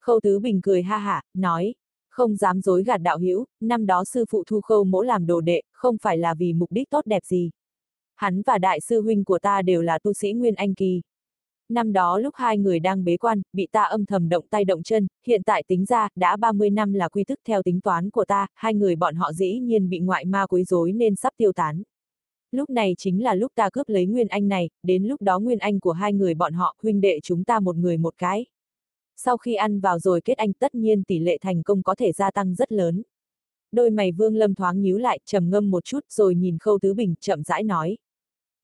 Khâu 0.00 0.20
Tứ 0.20 0.38
Bình 0.38 0.60
cười 0.62 0.82
ha 0.82 0.98
hả, 0.98 1.22
nói, 1.34 1.74
không 2.10 2.36
dám 2.36 2.60
dối 2.60 2.84
gạt 2.84 2.98
đạo 2.98 3.18
hữu 3.18 3.44
năm 3.60 3.86
đó 3.86 4.04
sư 4.04 4.24
phụ 4.30 4.44
thu 4.46 4.60
khâu 4.60 4.84
mỗ 4.84 5.02
làm 5.02 5.26
đồ 5.26 5.40
đệ, 5.40 5.62
không 5.72 5.96
phải 6.02 6.18
là 6.18 6.34
vì 6.34 6.52
mục 6.52 6.72
đích 6.72 6.90
tốt 6.90 7.06
đẹp 7.06 7.24
gì. 7.24 7.50
Hắn 8.16 8.42
và 8.42 8.58
đại 8.58 8.80
sư 8.80 9.00
huynh 9.00 9.24
của 9.24 9.38
ta 9.38 9.62
đều 9.62 9.82
là 9.82 9.98
tu 9.98 10.12
sĩ 10.12 10.32
Nguyên 10.32 10.54
Anh 10.54 10.74
Kỳ. 10.74 11.02
Năm 11.68 11.92
đó 11.92 12.18
lúc 12.18 12.34
hai 12.36 12.58
người 12.58 12.80
đang 12.80 13.04
bế 13.04 13.16
quan, 13.16 13.42
bị 13.52 13.68
ta 13.72 13.82
âm 13.82 14.06
thầm 14.06 14.28
động 14.28 14.46
tay 14.50 14.64
động 14.64 14.82
chân, 14.82 15.06
hiện 15.26 15.42
tại 15.42 15.62
tính 15.68 15.84
ra, 15.84 16.08
đã 16.16 16.36
30 16.36 16.70
năm 16.70 16.92
là 16.92 17.08
quy 17.08 17.24
thức 17.24 17.40
theo 17.44 17.62
tính 17.62 17.80
toán 17.80 18.10
của 18.10 18.24
ta, 18.24 18.46
hai 18.54 18.74
người 18.74 18.96
bọn 18.96 19.14
họ 19.14 19.32
dĩ 19.32 19.58
nhiên 19.58 19.88
bị 19.88 19.98
ngoại 19.98 20.24
ma 20.24 20.46
quấy 20.46 20.64
rối 20.64 20.92
nên 20.92 21.16
sắp 21.16 21.32
tiêu 21.36 21.52
tán. 21.52 21.82
Lúc 22.50 22.70
này 22.70 22.94
chính 22.98 23.22
là 23.22 23.34
lúc 23.34 23.52
ta 23.54 23.70
cướp 23.70 23.88
lấy 23.88 24.06
Nguyên 24.06 24.28
Anh 24.28 24.48
này, 24.48 24.70
đến 24.82 25.04
lúc 25.04 25.22
đó 25.22 25.38
Nguyên 25.38 25.58
Anh 25.58 25.80
của 25.80 25.92
hai 25.92 26.12
người 26.12 26.34
bọn 26.34 26.52
họ, 26.52 26.76
huynh 26.82 27.00
đệ 27.00 27.20
chúng 27.22 27.44
ta 27.44 27.60
một 27.60 27.76
người 27.76 27.96
một 27.96 28.14
cái. 28.18 28.46
Sau 29.16 29.36
khi 29.36 29.54
ăn 29.54 29.80
vào 29.80 29.98
rồi 29.98 30.20
kết 30.20 30.38
anh 30.38 30.52
tất 30.52 30.74
nhiên 30.74 31.04
tỷ 31.04 31.18
lệ 31.18 31.38
thành 31.40 31.62
công 31.62 31.82
có 31.82 31.94
thể 31.94 32.12
gia 32.12 32.30
tăng 32.30 32.54
rất 32.54 32.72
lớn. 32.72 33.02
Đôi 33.72 33.90
mày 33.90 34.12
Vương 34.12 34.36
Lâm 34.36 34.54
thoáng 34.54 34.80
nhíu 34.80 34.98
lại, 34.98 35.18
trầm 35.24 35.50
ngâm 35.50 35.70
một 35.70 35.84
chút 35.84 36.00
rồi 36.10 36.34
nhìn 36.34 36.58
Khâu 36.58 36.78
Tứ 36.82 36.94
Bình, 36.94 37.14
chậm 37.20 37.42
rãi 37.42 37.62
nói. 37.62 37.98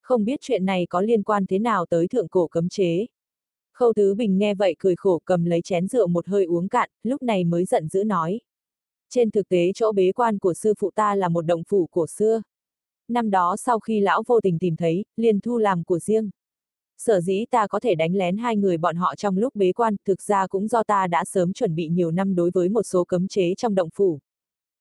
Không 0.04 0.24
biết 0.24 0.40
chuyện 0.42 0.64
này 0.64 0.86
có 0.90 1.00
liên 1.00 1.22
quan 1.22 1.46
thế 1.46 1.58
nào 1.58 1.86
tới 1.86 2.08
thượng 2.08 2.28
cổ 2.28 2.48
cấm 2.48 2.68
chế. 2.68 3.06
Khâu 3.72 3.92
Tứ 3.92 4.14
Bình 4.14 4.38
nghe 4.38 4.54
vậy 4.54 4.76
cười 4.78 4.96
khổ 4.96 5.20
cầm 5.24 5.44
lấy 5.44 5.62
chén 5.62 5.88
rượu 5.88 6.06
một 6.06 6.26
hơi 6.26 6.44
uống 6.44 6.68
cạn, 6.68 6.90
lúc 7.02 7.22
này 7.22 7.44
mới 7.44 7.64
giận 7.64 7.88
dữ 7.88 8.04
nói. 8.04 8.40
Trên 9.10 9.30
thực 9.30 9.48
tế 9.48 9.72
chỗ 9.74 9.92
bế 9.92 10.12
quan 10.12 10.38
của 10.38 10.54
sư 10.54 10.74
phụ 10.78 10.90
ta 10.94 11.14
là 11.14 11.28
một 11.28 11.42
động 11.42 11.62
phủ 11.68 11.88
cổ 11.90 12.06
xưa. 12.06 12.42
Năm 13.08 13.30
đó 13.30 13.56
sau 13.56 13.80
khi 13.80 14.00
lão 14.00 14.22
vô 14.26 14.40
tình 14.40 14.58
tìm 14.58 14.76
thấy, 14.76 15.04
liền 15.16 15.40
thu 15.40 15.58
làm 15.58 15.84
của 15.84 15.98
riêng. 15.98 16.30
Sở 16.98 17.20
dĩ 17.20 17.44
ta 17.50 17.66
có 17.66 17.80
thể 17.80 17.94
đánh 17.94 18.14
lén 18.14 18.36
hai 18.36 18.56
người 18.56 18.76
bọn 18.76 18.96
họ 18.96 19.14
trong 19.16 19.36
lúc 19.36 19.54
bế 19.54 19.72
quan, 19.72 19.96
thực 20.04 20.22
ra 20.22 20.46
cũng 20.46 20.68
do 20.68 20.82
ta 20.82 21.06
đã 21.06 21.24
sớm 21.24 21.52
chuẩn 21.52 21.74
bị 21.74 21.88
nhiều 21.88 22.10
năm 22.10 22.34
đối 22.34 22.50
với 22.50 22.68
một 22.68 22.82
số 22.82 23.04
cấm 23.04 23.28
chế 23.28 23.54
trong 23.54 23.74
động 23.74 23.88
phủ. 23.94 24.20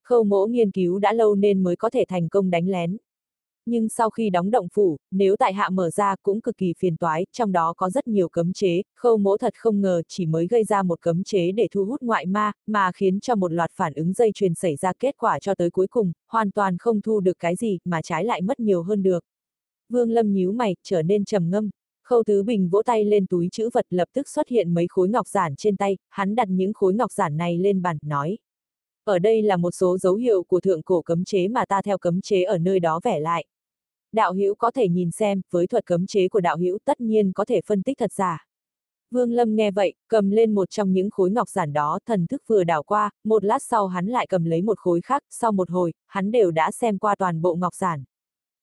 Khâu 0.03 0.23
mỗ 0.23 0.45
nghiên 0.45 0.71
cứu 0.71 0.99
đã 0.99 1.13
lâu 1.13 1.35
nên 1.35 1.63
mới 1.63 1.75
có 1.75 1.89
thể 1.89 2.05
thành 2.07 2.29
công 2.29 2.49
đánh 2.49 2.67
lén. 2.67 2.97
Nhưng 3.65 3.89
sau 3.89 4.09
khi 4.09 4.29
đóng 4.29 4.51
động 4.51 4.67
phủ, 4.73 4.97
nếu 5.11 5.35
tại 5.35 5.53
hạ 5.53 5.69
mở 5.69 5.89
ra 5.89 6.15
cũng 6.23 6.41
cực 6.41 6.57
kỳ 6.57 6.73
phiền 6.77 6.97
toái, 6.97 7.25
trong 7.31 7.51
đó 7.51 7.73
có 7.77 7.89
rất 7.89 8.07
nhiều 8.07 8.29
cấm 8.29 8.53
chế, 8.53 8.81
khâu 8.95 9.17
mỗ 9.17 9.37
thật 9.37 9.53
không 9.57 9.81
ngờ 9.81 10.01
chỉ 10.07 10.25
mới 10.25 10.47
gây 10.47 10.63
ra 10.63 10.83
một 10.83 11.01
cấm 11.01 11.23
chế 11.23 11.51
để 11.51 11.67
thu 11.71 11.85
hút 11.85 12.01
ngoại 12.01 12.25
ma, 12.25 12.51
mà 12.67 12.91
khiến 12.95 13.19
cho 13.19 13.35
một 13.35 13.51
loạt 13.51 13.71
phản 13.73 13.93
ứng 13.93 14.13
dây 14.13 14.31
chuyền 14.33 14.53
xảy 14.55 14.75
ra 14.75 14.93
kết 14.99 15.15
quả 15.17 15.39
cho 15.39 15.55
tới 15.55 15.69
cuối 15.69 15.87
cùng, 15.87 16.11
hoàn 16.27 16.51
toàn 16.51 16.77
không 16.77 17.01
thu 17.01 17.19
được 17.19 17.39
cái 17.39 17.55
gì, 17.55 17.79
mà 17.85 18.01
trái 18.01 18.25
lại 18.25 18.41
mất 18.41 18.59
nhiều 18.59 18.83
hơn 18.83 19.03
được. 19.03 19.23
Vương 19.89 20.11
Lâm 20.11 20.33
nhíu 20.33 20.51
mày, 20.51 20.75
trở 20.83 21.01
nên 21.01 21.25
trầm 21.25 21.49
ngâm, 21.49 21.69
Khâu 22.03 22.23
Tứ 22.23 22.43
Bình 22.43 22.69
vỗ 22.69 22.81
tay 22.85 23.05
lên 23.05 23.27
túi 23.27 23.49
chữ 23.51 23.69
vật 23.73 23.85
lập 23.89 24.07
tức 24.13 24.29
xuất 24.29 24.47
hiện 24.47 24.73
mấy 24.73 24.87
khối 24.89 25.09
ngọc 25.09 25.27
giản 25.27 25.55
trên 25.55 25.77
tay, 25.77 25.97
hắn 26.09 26.35
đặt 26.35 26.47
những 26.49 26.73
khối 26.73 26.93
ngọc 26.93 27.11
giản 27.11 27.37
này 27.37 27.57
lên 27.57 27.81
bàn, 27.81 27.97
nói. 28.01 28.37
Ở 29.03 29.19
đây 29.19 29.41
là 29.41 29.57
một 29.57 29.71
số 29.71 29.97
dấu 29.97 30.15
hiệu 30.15 30.43
của 30.43 30.59
thượng 30.59 30.81
cổ 30.81 31.01
cấm 31.01 31.23
chế 31.23 31.47
mà 31.47 31.65
ta 31.65 31.81
theo 31.81 31.97
cấm 31.97 32.21
chế 32.21 32.43
ở 32.43 32.57
nơi 32.57 32.79
đó 32.79 32.99
vẽ 33.03 33.19
lại. 33.19 33.45
Đạo 34.13 34.33
hữu 34.33 34.55
có 34.55 34.71
thể 34.71 34.87
nhìn 34.87 35.11
xem, 35.11 35.41
với 35.51 35.67
thuật 35.67 35.85
cấm 35.85 36.05
chế 36.05 36.27
của 36.27 36.39
đạo 36.39 36.57
hữu 36.57 36.77
tất 36.85 37.01
nhiên 37.01 37.31
có 37.33 37.45
thể 37.45 37.61
phân 37.65 37.83
tích 37.83 37.97
thật 37.97 38.13
giả. 38.13 38.45
Vương 39.11 39.31
Lâm 39.31 39.55
nghe 39.55 39.71
vậy, 39.71 39.93
cầm 40.07 40.29
lên 40.29 40.55
một 40.55 40.69
trong 40.69 40.93
những 40.93 41.09
khối 41.09 41.31
ngọc 41.31 41.49
giản 41.49 41.73
đó, 41.73 41.99
thần 42.05 42.27
thức 42.27 42.41
vừa 42.47 42.63
đảo 42.63 42.83
qua, 42.83 43.11
một 43.23 43.43
lát 43.43 43.61
sau 43.61 43.87
hắn 43.87 44.07
lại 44.07 44.27
cầm 44.29 44.45
lấy 44.45 44.61
một 44.61 44.79
khối 44.79 45.01
khác, 45.01 45.23
sau 45.29 45.51
một 45.51 45.69
hồi, 45.69 45.93
hắn 46.07 46.31
đều 46.31 46.51
đã 46.51 46.71
xem 46.71 46.97
qua 46.97 47.15
toàn 47.15 47.41
bộ 47.41 47.55
ngọc 47.55 47.75
giản. 47.75 48.03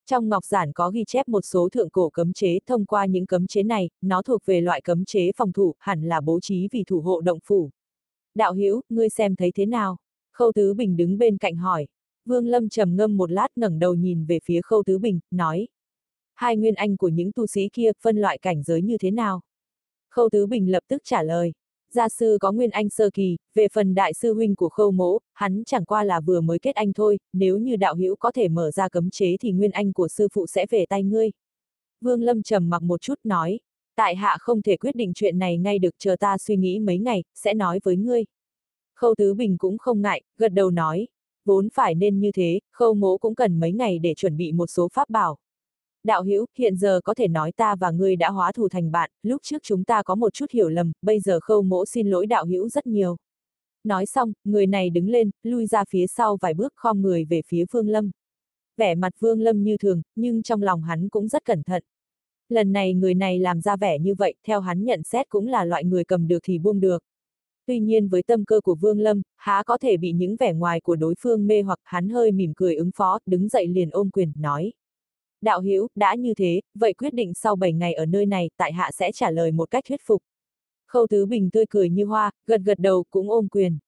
Trong 0.06 0.29
ngọc 0.29 0.44
giản 0.44 0.73
có 0.73 0.91
ghi 0.91 1.05
chép 1.06 1.29
một 1.29 1.41
số 1.41 1.69
thượng 1.69 1.91
cổ 1.91 2.11
cấm 2.11 2.32
chế, 2.32 2.58
thông 2.67 2.85
qua 2.85 3.06
những 3.06 3.26
cấm 3.26 3.46
chế 3.46 3.62
này, 3.62 3.91
nó 4.00 4.23
thuộc 4.23 4.43
về 4.44 4.61
loại 4.61 4.81
cấm 4.81 5.05
chế 5.05 5.31
phòng 5.37 5.53
thủ, 5.53 5.75
hẳn 5.79 6.03
là 6.03 6.20
bố 6.20 6.41
trí 6.41 6.69
vì 6.73 6.85
thủ 6.87 7.00
hộ 7.00 7.20
động 7.20 7.38
phủ. 7.44 7.70
Đạo 8.35 8.55
hữu 8.55 8.81
ngươi 8.88 9.08
xem 9.08 9.37
thấy 9.37 9.53
thế 9.55 9.67
nào? 9.67 9.96
Khâu 10.32 10.53
Tứ 10.53 10.75
Bình 10.75 10.96
đứng 10.96 11.19
bên 11.19 11.38
cạnh 11.38 11.56
hỏi. 11.56 11.87
Vương 12.25 12.46
Lâm 12.46 12.69
trầm 12.69 12.96
ngâm 12.96 13.17
một 13.17 13.31
lát 13.31 13.49
ngẩng 13.56 13.78
đầu 13.78 13.94
nhìn 13.94 14.25
về 14.25 14.38
phía 14.44 14.61
Khâu 14.62 14.82
Tứ 14.87 14.99
Bình, 14.99 15.20
nói. 15.31 15.69
Hai 16.34 16.56
nguyên 16.56 16.75
anh 16.75 16.96
của 16.96 17.08
những 17.08 17.32
tu 17.32 17.46
sĩ 17.46 17.69
kia 17.72 17.90
phân 18.02 18.17
loại 18.17 18.38
cảnh 18.38 18.62
giới 18.62 18.82
như 18.82 18.99
thế 18.99 19.11
nào? 19.11 19.40
Khâu 20.11 20.28
Tứ 20.32 20.46
Bình 20.46 20.70
lập 20.70 20.82
tức 20.88 21.02
trả 21.05 21.22
lời 21.22 21.52
gia 21.93 22.08
sư 22.08 22.38
có 22.40 22.52
nguyên 22.52 22.70
anh 22.70 22.88
sơ 22.88 23.11
kỳ, 23.11 23.37
về 23.55 23.69
phần 23.72 23.94
đại 23.94 24.14
sư 24.14 24.34
huynh 24.34 24.56
của 24.56 24.69
khâu 24.69 24.90
mỗ, 24.90 25.19
hắn 25.32 25.62
chẳng 25.67 25.84
qua 25.84 26.05
là 26.05 26.20
vừa 26.20 26.40
mới 26.40 26.58
kết 26.58 26.75
anh 26.75 26.93
thôi, 26.93 27.19
nếu 27.32 27.58
như 27.58 27.76
đạo 27.76 27.94
hữu 27.94 28.17
có 28.17 28.32
thể 28.32 28.49
mở 28.49 28.70
ra 28.70 28.88
cấm 28.88 29.11
chế 29.11 29.37
thì 29.40 29.52
nguyên 29.52 29.70
anh 29.70 29.93
của 29.93 30.08
sư 30.08 30.28
phụ 30.32 30.46
sẽ 30.46 30.67
về 30.70 30.87
tay 30.88 31.02
ngươi. 31.02 31.31
Vương 32.00 32.22
Lâm 32.22 32.43
trầm 32.43 32.70
mặc 32.70 32.82
một 32.82 33.00
chút 33.00 33.20
nói, 33.25 33.61
tại 33.96 34.17
hạ 34.17 34.37
không 34.40 34.62
thể 34.62 34.76
quyết 34.76 34.94
định 34.94 35.12
chuyện 35.14 35.38
này 35.38 35.58
ngay 35.58 35.78
được 35.78 35.94
chờ 35.99 36.17
ta 36.17 36.38
suy 36.38 36.56
nghĩ 36.56 36.78
mấy 36.78 36.99
ngày, 36.99 37.25
sẽ 37.34 37.55
nói 37.55 37.81
với 37.84 37.96
ngươi. 37.96 38.25
Khâu 38.94 39.14
Tứ 39.14 39.34
Bình 39.34 39.58
cũng 39.58 39.78
không 39.78 40.02
ngại, 40.02 40.22
gật 40.38 40.49
đầu 40.49 40.70
nói, 40.70 41.08
vốn 41.44 41.69
phải 41.75 41.94
nên 41.94 42.20
như 42.20 42.32
thế, 42.32 42.60
khâu 42.72 42.94
mỗ 42.94 43.19
cũng 43.19 43.34
cần 43.34 43.60
mấy 43.60 43.72
ngày 43.72 43.98
để 43.98 44.14
chuẩn 44.14 44.37
bị 44.37 44.52
một 44.52 44.66
số 44.66 44.88
pháp 44.92 45.10
bảo. 45.10 45.38
Đạo 46.04 46.22
hữu 46.22 46.46
hiện 46.58 46.76
giờ 46.76 47.00
có 47.04 47.14
thể 47.14 47.28
nói 47.28 47.52
ta 47.52 47.76
và 47.76 47.90
ngươi 47.90 48.16
đã 48.16 48.31
hóa 48.31 48.52
thù 48.52 48.69
thành 48.69 48.90
bạn, 48.90 49.10
lúc 49.22 49.42
trước 49.42 49.62
chúng 49.62 49.84
ta 49.84 50.02
có 50.02 50.14
một 50.14 50.34
chút 50.34 50.50
hiểu 50.50 50.69
lầm, 50.69 50.92
bây 51.02 51.20
giờ 51.20 51.40
khâu 51.40 51.62
mỗ 51.62 51.87
xin 51.87 52.10
lỗi 52.10 52.26
đạo 52.26 52.46
hữu 52.46 52.69
rất 52.69 52.87
nhiều. 52.87 53.16
Nói 53.84 54.06
xong, 54.06 54.32
người 54.44 54.66
này 54.66 54.90
đứng 54.90 55.08
lên, 55.08 55.31
lui 55.42 55.66
ra 55.66 55.84
phía 55.88 56.06
sau 56.06 56.37
vài 56.40 56.54
bước 56.54 56.72
khom 56.76 57.02
người 57.02 57.25
về 57.25 57.43
phía 57.46 57.64
Vương 57.70 57.88
Lâm. 57.88 58.10
Vẻ 58.76 58.94
mặt 58.94 59.12
Vương 59.19 59.40
Lâm 59.40 59.62
như 59.62 59.76
thường, 59.76 60.02
nhưng 60.16 60.43
trong 60.43 60.62
lòng 60.62 60.82
hắn 60.82 61.08
cũng 61.08 61.28
rất 61.28 61.44
cẩn 61.44 61.62
thận. 61.62 61.82
Lần 62.48 62.72
này 62.72 62.94
người 62.94 63.14
này 63.14 63.38
làm 63.38 63.60
ra 63.60 63.76
vẻ 63.76 63.98
như 63.98 64.14
vậy, 64.14 64.34
theo 64.46 64.60
hắn 64.60 64.84
nhận 64.84 65.02
xét 65.02 65.28
cũng 65.28 65.46
là 65.46 65.64
loại 65.64 65.84
người 65.84 66.04
cầm 66.04 66.28
được 66.28 66.38
thì 66.43 66.58
buông 66.58 66.81
được. 66.81 67.02
Tuy 67.70 67.81
nhiên 67.81 68.08
với 68.08 68.22
tâm 68.22 68.44
cơ 68.44 68.61
của 68.61 68.75
Vương 68.75 69.00
Lâm, 69.00 69.22
há 69.37 69.62
có 69.67 69.78
thể 69.78 69.96
bị 69.96 70.12
những 70.12 70.37
vẻ 70.37 70.52
ngoài 70.52 70.81
của 70.81 70.96
đối 70.96 71.14
phương 71.19 71.46
mê 71.46 71.62
hoặc 71.62 71.78
hắn 71.84 72.08
hơi 72.08 72.32
mỉm 72.32 72.52
cười 72.56 72.75
ứng 72.75 72.90
phó, 72.96 73.19
đứng 73.26 73.49
dậy 73.49 73.69
liền 73.69 73.90
ôm 73.90 74.11
quyền, 74.11 74.32
nói 74.37 74.72
đạo 75.43 75.61
hữu 75.61 75.88
đã 75.94 76.14
như 76.14 76.34
thế, 76.34 76.61
vậy 76.75 76.94
quyết 76.94 77.14
định 77.14 77.34
sau 77.34 77.56
7 77.56 77.72
ngày 77.72 77.94
ở 77.94 78.06
nơi 78.06 78.26
này, 78.26 78.50
tại 78.56 78.72
hạ 78.72 78.90
sẽ 78.93 79.12
trả 79.12 79.31
lời 79.31 79.52
một 79.52 79.70
cách 79.70 79.84
thuyết 79.88 80.00
phục. 80.06 80.22
Khâu 80.87 81.06
Tứ 81.06 81.26
Bình 81.26 81.50
tươi 81.50 81.64
cười 81.70 81.90
như 81.90 82.05
hoa, 82.05 82.31
gật 82.46 82.61
gật 82.64 82.78
đầu 82.78 83.05
cũng 83.11 83.31
ôm 83.31 83.49
quyền. 83.49 83.78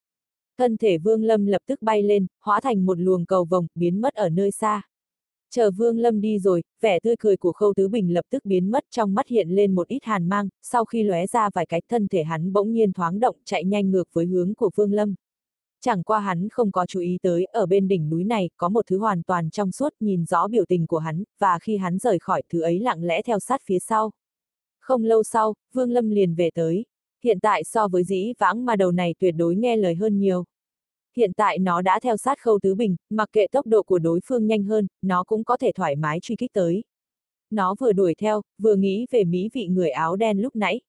Thân 0.58 0.76
thể 0.76 0.99
Vương 0.99 1.25
Lâm 1.25 1.46
lập 1.46 1.62
tức 1.67 1.82
bay 1.82 2.02
lên, 2.02 2.26
hóa 2.40 2.61
thành 2.61 2.87
một 2.87 2.99
luồng 2.99 3.26
cầu 3.26 3.44
vồng, 3.44 3.67
biến 3.75 4.00
mất 4.00 4.14
ở 4.14 4.29
nơi 4.29 4.50
xa. 4.50 4.82
Chờ 5.54 5.70
Vương 5.70 5.99
Lâm 5.99 6.20
đi 6.20 6.38
rồi, 6.38 6.62
vẻ 6.81 6.99
tươi 7.00 7.16
cười 7.19 7.37
của 7.37 7.52
Khâu 7.52 7.75
Tứ 7.76 7.88
Bình 7.88 8.14
lập 8.14 8.25
tức 8.31 8.44
biến 8.44 8.70
mất 8.70 8.84
trong 8.91 9.15
mắt 9.15 9.29
hiện 9.29 9.48
lên 9.48 9.74
một 9.74 9.88
ít 9.88 10.05
hàn 10.05 10.29
mang, 10.29 10.48
sau 10.62 10.84
khi 10.84 11.03
lóe 11.03 11.27
ra 11.27 11.50
vài 11.55 11.67
cái 11.67 11.82
thân 11.88 12.08
thể 12.08 12.22
hắn 12.22 12.53
bỗng 12.53 12.72
nhiên 12.72 12.93
thoáng 12.93 13.20
động 13.20 13.36
chạy 13.44 13.65
nhanh 13.65 13.91
ngược 13.91 14.08
với 14.12 14.27
hướng 14.27 14.55
của 14.55 14.70
Vương 14.77 14.93
Lâm. 14.93 15.15
Chẳng 15.81 16.03
qua 16.03 16.20
hắn 16.20 16.48
không 16.48 16.72
có 16.72 16.86
chú 16.86 17.00
ý 17.00 17.19
tới, 17.22 17.44
ở 17.44 17.67
bên 17.67 17.88
đỉnh 17.88 18.10
núi 18.10 18.24
này, 18.24 18.50
có 18.56 18.69
một 18.69 18.86
thứ 18.86 18.98
hoàn 18.98 19.22
toàn 19.22 19.50
trong 19.50 19.72
suốt, 19.72 19.93
nhìn 20.00 20.24
rõ 20.24 20.48
biểu 20.48 20.65
tình 20.69 20.86
của 20.86 20.98
hắn, 20.98 21.22
và 21.38 21.58
khi 21.58 21.77
hắn 21.77 21.98
rời 21.98 22.19
khỏi, 22.19 22.43
thứ 22.53 22.60
ấy 22.60 22.81
lặng 22.81 23.05
lẽ 23.05 23.22
theo 23.22 23.38
sát 23.38 23.60
phía 23.65 23.79
sau. 23.79 24.12
Không 24.81 25.05
lâu 25.05 25.22
sau, 25.22 25.55
Vương 25.72 25.91
Lâm 25.91 26.10
liền 26.10 26.34
về 26.34 26.50
tới. 26.55 26.84
Hiện 27.24 27.41
tại 27.41 27.65
so 27.65 27.88
với 27.88 28.05
dĩ 28.05 28.32
vãng 28.38 28.65
mà 28.65 28.77
đầu 28.77 28.91
này 28.91 29.15
tuyệt 29.19 29.34
đối 29.36 29.56
nghe 29.56 29.77
lời 29.77 29.94
hơn 29.94 30.19
nhiều. 30.19 30.44
Hiện 31.16 31.32
tại 31.32 31.58
nó 31.58 31.82
đã 31.82 32.00
theo 32.00 32.16
sát 32.16 32.38
khâu 32.40 32.58
tứ 32.62 32.74
bình, 32.74 32.96
mặc 33.10 33.28
kệ 33.32 33.46
tốc 33.52 33.66
độ 33.66 33.82
của 33.82 33.98
đối 33.98 34.20
phương 34.24 34.46
nhanh 34.46 34.64
hơn, 34.64 34.86
nó 35.02 35.24
cũng 35.24 35.44
có 35.44 35.56
thể 35.56 35.72
thoải 35.72 35.96
mái 35.96 36.20
truy 36.20 36.36
kích 36.36 36.52
tới. 36.52 36.84
Nó 37.50 37.74
vừa 37.81 37.92
đuổi 37.92 38.14
theo, 38.14 38.42
vừa 38.58 38.74
nghĩ 38.74 39.06
về 39.10 39.24
mỹ 39.24 39.50
vị 39.52 39.66
người 39.66 39.90
áo 39.90 40.16
đen 40.16 40.40
lúc 40.40 40.56
nãy, 40.56 40.81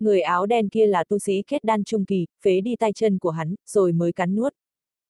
Người 0.00 0.20
áo 0.20 0.46
đen 0.46 0.68
kia 0.68 0.86
là 0.86 1.04
tu 1.04 1.18
sĩ 1.18 1.42
kết 1.46 1.64
đan 1.64 1.84
trung 1.84 2.04
kỳ, 2.04 2.26
phế 2.44 2.60
đi 2.60 2.76
tay 2.76 2.92
chân 2.92 3.18
của 3.18 3.30
hắn, 3.30 3.54
rồi 3.66 3.92
mới 3.92 4.12
cắn 4.12 4.34
nuốt. 4.34 4.54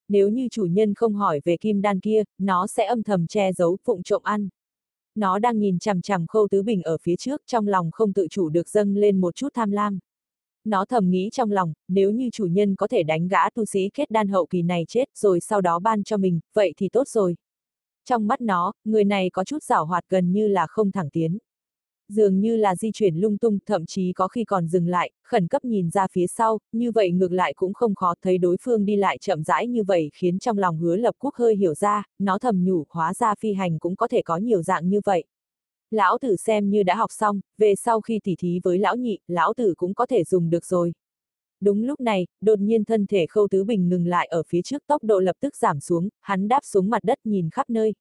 Nếu 0.09 0.29
như 0.29 0.47
chủ 0.51 0.65
nhân 0.65 0.93
không 0.93 1.13
hỏi 1.13 1.41
về 1.43 1.57
kim 1.57 1.81
đan 1.81 1.99
kia, 1.99 2.23
nó 2.37 2.67
sẽ 2.67 2.85
âm 2.85 3.03
thầm 3.03 3.27
che 3.27 3.53
giấu, 3.53 3.77
phụng 3.83 4.03
trộm 4.03 4.21
ăn. 4.23 4.49
Nó 5.15 5.39
đang 5.39 5.59
nhìn 5.59 5.79
chằm 5.79 6.01
chằm 6.01 6.27
khâu 6.27 6.47
tứ 6.51 6.63
bình 6.63 6.81
ở 6.83 6.97
phía 7.01 7.15
trước, 7.15 7.41
trong 7.47 7.67
lòng 7.67 7.91
không 7.91 8.13
tự 8.13 8.27
chủ 8.29 8.49
được 8.49 8.69
dâng 8.69 8.95
lên 8.95 9.21
một 9.21 9.35
chút 9.35 9.49
tham 9.53 9.71
lam. 9.71 9.99
Nó 10.65 10.85
thầm 10.85 11.09
nghĩ 11.09 11.29
trong 11.33 11.51
lòng, 11.51 11.73
nếu 11.87 12.11
như 12.11 12.29
chủ 12.33 12.45
nhân 12.45 12.75
có 12.75 12.87
thể 12.87 13.03
đánh 13.03 13.27
gã 13.27 13.49
tu 13.49 13.65
sĩ 13.65 13.89
kết 13.93 14.11
đan 14.11 14.27
hậu 14.27 14.45
kỳ 14.45 14.61
này 14.61 14.85
chết 14.87 15.09
rồi 15.15 15.39
sau 15.39 15.61
đó 15.61 15.79
ban 15.79 16.03
cho 16.03 16.17
mình, 16.17 16.39
vậy 16.53 16.73
thì 16.77 16.89
tốt 16.89 17.07
rồi. 17.07 17.35
Trong 18.05 18.27
mắt 18.27 18.41
nó, 18.41 18.73
người 18.83 19.03
này 19.03 19.29
có 19.29 19.43
chút 19.43 19.63
giảo 19.63 19.85
hoạt 19.85 20.03
gần 20.09 20.31
như 20.31 20.47
là 20.47 20.67
không 20.67 20.91
thẳng 20.91 21.09
tiến 21.09 21.37
dường 22.09 22.39
như 22.39 22.55
là 22.55 22.75
di 22.75 22.91
chuyển 22.93 23.15
lung 23.15 23.37
tung, 23.37 23.59
thậm 23.65 23.85
chí 23.85 24.13
có 24.13 24.27
khi 24.27 24.43
còn 24.43 24.67
dừng 24.67 24.87
lại, 24.87 25.11
khẩn 25.23 25.47
cấp 25.47 25.65
nhìn 25.65 25.89
ra 25.89 26.07
phía 26.11 26.27
sau, 26.27 26.59
như 26.71 26.91
vậy 26.91 27.11
ngược 27.11 27.31
lại 27.31 27.53
cũng 27.53 27.73
không 27.73 27.95
khó 27.95 28.13
thấy 28.21 28.37
đối 28.37 28.57
phương 28.61 28.85
đi 28.85 28.95
lại 28.95 29.17
chậm 29.21 29.43
rãi 29.43 29.67
như 29.67 29.83
vậy 29.83 30.09
khiến 30.13 30.39
trong 30.39 30.57
lòng 30.57 30.77
hứa 30.77 30.95
lập 30.95 31.15
quốc 31.19 31.35
hơi 31.35 31.55
hiểu 31.55 31.73
ra, 31.73 32.03
nó 32.19 32.39
thầm 32.39 32.65
nhủ, 32.65 32.85
hóa 32.89 33.13
ra 33.13 33.35
phi 33.39 33.53
hành 33.53 33.79
cũng 33.79 33.95
có 33.95 34.07
thể 34.07 34.21
có 34.21 34.37
nhiều 34.37 34.61
dạng 34.61 34.89
như 34.89 35.01
vậy. 35.05 35.23
Lão 35.91 36.17
tử 36.21 36.35
xem 36.35 36.69
như 36.69 36.83
đã 36.83 36.95
học 36.95 37.11
xong, 37.11 37.41
về 37.57 37.75
sau 37.75 38.01
khi 38.01 38.19
tỉ 38.23 38.35
thí 38.35 38.59
với 38.63 38.77
lão 38.77 38.95
nhị, 38.95 39.19
lão 39.27 39.53
tử 39.53 39.73
cũng 39.77 39.93
có 39.93 40.05
thể 40.05 40.23
dùng 40.23 40.49
được 40.49 40.65
rồi. 40.65 40.93
Đúng 41.61 41.83
lúc 41.83 41.99
này, 41.99 42.27
đột 42.41 42.59
nhiên 42.59 42.83
thân 42.83 43.05
thể 43.05 43.25
khâu 43.27 43.47
tứ 43.51 43.63
bình 43.63 43.89
ngừng 43.89 44.07
lại 44.07 44.27
ở 44.27 44.43
phía 44.47 44.61
trước 44.61 44.83
tốc 44.87 45.03
độ 45.03 45.19
lập 45.19 45.35
tức 45.39 45.55
giảm 45.55 45.79
xuống, 45.79 46.09
hắn 46.21 46.47
đáp 46.47 46.59
xuống 46.63 46.89
mặt 46.89 47.03
đất 47.03 47.19
nhìn 47.23 47.49
khắp 47.49 47.69
nơi. 47.69 47.93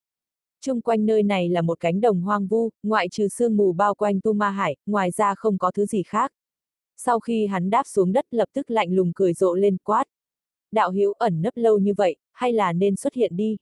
Trung 0.61 0.81
quanh 0.81 1.07
nơi 1.07 1.23
này 1.23 1.49
là 1.49 1.63
một 1.63 1.81
cánh 1.81 2.01
đồng 2.01 2.21
hoang 2.21 2.47
vu, 2.47 2.71
ngoại 2.83 3.09
trừ 3.09 3.29
sương 3.29 3.57
mù 3.57 3.73
bao 3.73 3.95
quanh 3.95 4.21
Tu 4.21 4.33
Ma 4.33 4.51
Hải, 4.51 4.77
ngoài 4.87 5.11
ra 5.11 5.35
không 5.35 5.59
có 5.59 5.71
thứ 5.71 5.87
gì 5.87 6.03
khác. 6.03 6.33
Sau 6.97 7.21
khi 7.21 7.47
hắn 7.47 7.71
đáp 7.71 7.83
xuống 7.87 8.13
đất 8.13 8.25
lập 8.31 8.49
tức 8.53 8.71
lạnh 8.71 8.93
lùng 8.93 9.13
cười 9.15 9.35
rộ 9.35 9.55
lên 9.55 9.77
quát. 9.85 10.05
Đạo 10.73 10.91
hữu 10.91 11.13
ẩn 11.13 11.43
nấp 11.43 11.57
lâu 11.57 11.79
như 11.79 11.95
vậy, 11.97 12.17
hay 12.33 12.53
là 12.53 12.73
nên 12.73 12.97
xuất 12.97 13.15
hiện 13.15 13.37
đi. 13.37 13.57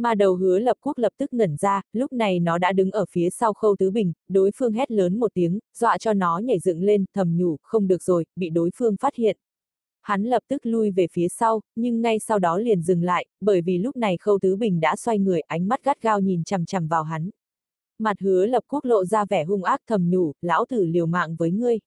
Mà 0.00 0.14
đầu 0.14 0.34
hứa 0.34 0.58
lập 0.58 0.76
quốc 0.80 0.98
lập 0.98 1.12
tức 1.18 1.32
ngẩn 1.32 1.56
ra, 1.56 1.82
lúc 1.92 2.12
này 2.12 2.40
nó 2.40 2.58
đã 2.58 2.72
đứng 2.72 2.90
ở 2.90 3.04
phía 3.10 3.30
sau 3.30 3.52
khâu 3.52 3.76
tứ 3.78 3.90
bình, 3.90 4.12
đối 4.28 4.50
phương 4.56 4.72
hét 4.72 4.90
lớn 4.90 5.18
một 5.18 5.34
tiếng, 5.34 5.58
dọa 5.74 5.98
cho 5.98 6.12
nó 6.12 6.38
nhảy 6.38 6.58
dựng 6.58 6.82
lên, 6.82 7.04
thầm 7.14 7.36
nhủ, 7.36 7.56
không 7.62 7.88
được 7.88 8.02
rồi, 8.02 8.24
bị 8.36 8.50
đối 8.50 8.70
phương 8.76 8.96
phát 8.96 9.14
hiện. 9.14 9.36
Hắn 10.02 10.24
lập 10.24 10.42
tức 10.48 10.66
lui 10.66 10.90
về 10.90 11.06
phía 11.12 11.28
sau, 11.28 11.60
nhưng 11.76 12.02
ngay 12.02 12.18
sau 12.18 12.38
đó 12.38 12.58
liền 12.58 12.82
dừng 12.82 13.02
lại, 13.02 13.26
bởi 13.40 13.62
vì 13.62 13.78
lúc 13.78 13.96
này 13.96 14.16
khâu 14.16 14.38
tứ 14.42 14.56
bình 14.56 14.80
đã 14.80 14.96
xoay 14.96 15.18
người 15.18 15.40
ánh 15.40 15.68
mắt 15.68 15.84
gắt 15.84 16.02
gao 16.02 16.20
nhìn 16.20 16.44
chằm 16.44 16.66
chằm 16.66 16.88
vào 16.88 17.02
hắn. 17.02 17.30
Mặt 17.98 18.16
hứa 18.20 18.46
lập 18.46 18.64
quốc 18.68 18.84
lộ 18.84 19.04
ra 19.04 19.24
vẻ 19.24 19.44
hung 19.44 19.64
ác 19.64 19.80
thầm 19.86 20.10
nhủ, 20.10 20.32
lão 20.42 20.64
tử 20.68 20.84
liều 20.84 21.06
mạng 21.06 21.36
với 21.36 21.50
ngươi 21.50 21.78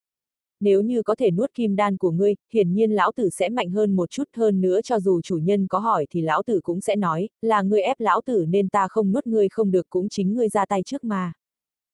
nếu 0.61 0.81
như 0.81 1.03
có 1.03 1.15
thể 1.15 1.31
nuốt 1.31 1.53
kim 1.53 1.75
đan 1.75 1.97
của 1.97 2.11
ngươi, 2.11 2.35
hiển 2.53 2.73
nhiên 2.73 2.91
lão 2.91 3.11
tử 3.15 3.29
sẽ 3.29 3.49
mạnh 3.49 3.69
hơn 3.69 3.95
một 3.95 4.09
chút 4.09 4.23
hơn 4.35 4.61
nữa 4.61 4.81
cho 4.83 4.99
dù 4.99 5.21
chủ 5.21 5.37
nhân 5.37 5.67
có 5.67 5.79
hỏi 5.79 6.05
thì 6.09 6.21
lão 6.21 6.43
tử 6.43 6.59
cũng 6.63 6.81
sẽ 6.81 6.95
nói, 6.95 7.29
là 7.41 7.61
ngươi 7.61 7.81
ép 7.81 7.99
lão 7.99 8.21
tử 8.25 8.45
nên 8.49 8.69
ta 8.69 8.87
không 8.87 9.11
nuốt 9.11 9.27
ngươi 9.27 9.49
không 9.49 9.71
được 9.71 9.89
cũng 9.89 10.09
chính 10.09 10.35
ngươi 10.35 10.49
ra 10.49 10.65
tay 10.65 10.83
trước 10.83 11.03
mà. 11.03 11.33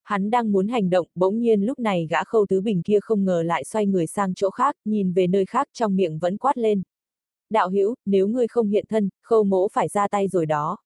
Hắn 0.04 0.30
đang 0.30 0.52
muốn 0.52 0.68
hành 0.68 0.90
động, 0.90 1.08
bỗng 1.16 1.40
nhiên 1.40 1.62
lúc 1.62 1.80
này 1.80 2.08
gã 2.10 2.24
khâu 2.24 2.46
tứ 2.50 2.62
bình 2.62 2.82
kia 2.84 3.00
không 3.02 3.26
ngờ 3.26 3.44
lại 3.44 3.64
xoay 3.64 3.86
người 3.86 4.08
sang 4.08 4.34
chỗ 4.34 4.50
khác, 4.50 4.76
nhìn 4.86 5.14
về 5.14 5.28
nơi 5.28 5.46
khác 5.46 5.68
trong 5.74 5.96
miệng 5.96 6.20
vẫn 6.20 6.38
quát 6.38 6.58
lên. 6.58 6.82
Đạo 7.50 7.70
hữu 7.70 7.96
nếu 8.06 8.28
ngươi 8.28 8.48
không 8.48 8.68
hiện 8.68 8.86
thân, 8.90 9.10
khâu 9.24 9.44
mỗ 9.44 9.68
phải 9.68 9.88
ra 9.88 10.08
tay 10.08 10.28
rồi 10.28 10.46
đó. 10.46 10.78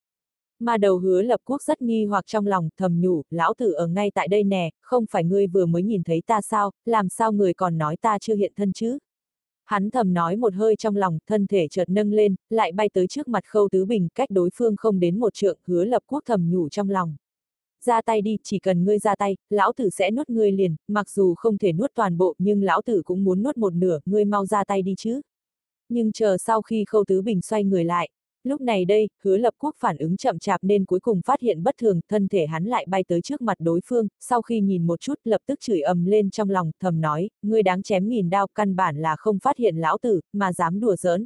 Mà 0.62 0.76
đầu 0.76 0.98
hứa 0.98 1.22
lập 1.22 1.40
quốc 1.44 1.62
rất 1.62 1.82
nghi 1.82 2.04
hoặc 2.04 2.26
trong 2.26 2.46
lòng, 2.46 2.68
thầm 2.76 3.00
nhủ, 3.00 3.22
lão 3.30 3.54
tử 3.58 3.72
ở 3.72 3.86
ngay 3.86 4.10
tại 4.14 4.28
đây 4.28 4.44
nè, 4.44 4.70
không 4.80 5.04
phải 5.10 5.24
ngươi 5.24 5.46
vừa 5.46 5.66
mới 5.66 5.82
nhìn 5.82 6.02
thấy 6.02 6.22
ta 6.26 6.40
sao, 6.40 6.70
làm 6.84 7.08
sao 7.08 7.32
người 7.32 7.54
còn 7.54 7.78
nói 7.78 7.96
ta 7.96 8.18
chưa 8.18 8.34
hiện 8.34 8.52
thân 8.56 8.72
chứ? 8.72 8.98
Hắn 9.64 9.90
thầm 9.90 10.14
nói 10.14 10.36
một 10.36 10.54
hơi 10.54 10.76
trong 10.76 10.96
lòng, 10.96 11.18
thân 11.26 11.46
thể 11.46 11.68
chợt 11.70 11.88
nâng 11.88 12.12
lên, 12.12 12.34
lại 12.50 12.72
bay 12.72 12.88
tới 12.92 13.06
trước 13.06 13.28
mặt 13.28 13.44
khâu 13.46 13.68
tứ 13.72 13.84
bình, 13.84 14.08
cách 14.14 14.30
đối 14.30 14.50
phương 14.54 14.76
không 14.76 15.00
đến 15.00 15.20
một 15.20 15.34
trượng, 15.34 15.58
hứa 15.64 15.84
lập 15.84 16.02
quốc 16.06 16.22
thầm 16.26 16.50
nhủ 16.50 16.68
trong 16.68 16.90
lòng. 16.90 17.16
Ra 17.84 18.02
tay 18.02 18.22
đi, 18.22 18.36
chỉ 18.42 18.58
cần 18.58 18.84
ngươi 18.84 18.98
ra 18.98 19.16
tay, 19.16 19.36
lão 19.50 19.72
tử 19.76 19.90
sẽ 19.90 20.10
nuốt 20.10 20.30
ngươi 20.30 20.52
liền, 20.52 20.76
mặc 20.88 21.10
dù 21.10 21.34
không 21.34 21.58
thể 21.58 21.72
nuốt 21.72 21.90
toàn 21.94 22.18
bộ 22.18 22.34
nhưng 22.38 22.62
lão 22.62 22.82
tử 22.82 23.02
cũng 23.04 23.24
muốn 23.24 23.42
nuốt 23.42 23.56
một 23.56 23.74
nửa, 23.74 23.98
ngươi 24.04 24.24
mau 24.24 24.46
ra 24.46 24.64
tay 24.64 24.82
đi 24.82 24.94
chứ. 24.98 25.20
Nhưng 25.88 26.12
chờ 26.12 26.36
sau 26.38 26.62
khi 26.62 26.84
khâu 26.84 27.04
tứ 27.04 27.22
bình 27.22 27.42
xoay 27.42 27.64
người 27.64 27.84
lại, 27.84 28.10
Lúc 28.44 28.60
này 28.60 28.84
đây, 28.84 29.08
hứa 29.22 29.36
lập 29.36 29.54
quốc 29.58 29.74
phản 29.78 29.98
ứng 29.98 30.16
chậm 30.16 30.38
chạp 30.38 30.64
nên 30.64 30.84
cuối 30.84 31.00
cùng 31.00 31.20
phát 31.26 31.40
hiện 31.40 31.62
bất 31.62 31.74
thường, 31.78 32.00
thân 32.08 32.28
thể 32.28 32.46
hắn 32.46 32.64
lại 32.64 32.86
bay 32.88 33.04
tới 33.08 33.20
trước 33.20 33.42
mặt 33.42 33.56
đối 33.60 33.80
phương, 33.86 34.08
sau 34.20 34.42
khi 34.42 34.60
nhìn 34.60 34.86
một 34.86 35.00
chút 35.00 35.14
lập 35.24 35.40
tức 35.46 35.60
chửi 35.60 35.80
ầm 35.80 36.04
lên 36.04 36.30
trong 36.30 36.50
lòng, 36.50 36.70
thầm 36.80 37.00
nói, 37.00 37.30
ngươi 37.42 37.62
đáng 37.62 37.82
chém 37.82 38.08
nghìn 38.08 38.30
đao, 38.30 38.46
căn 38.54 38.76
bản 38.76 38.96
là 38.96 39.16
không 39.18 39.38
phát 39.38 39.56
hiện 39.56 39.76
lão 39.76 39.98
tử, 40.02 40.20
mà 40.32 40.52
dám 40.52 40.80
đùa 40.80 40.96
giỡn. 40.96 41.24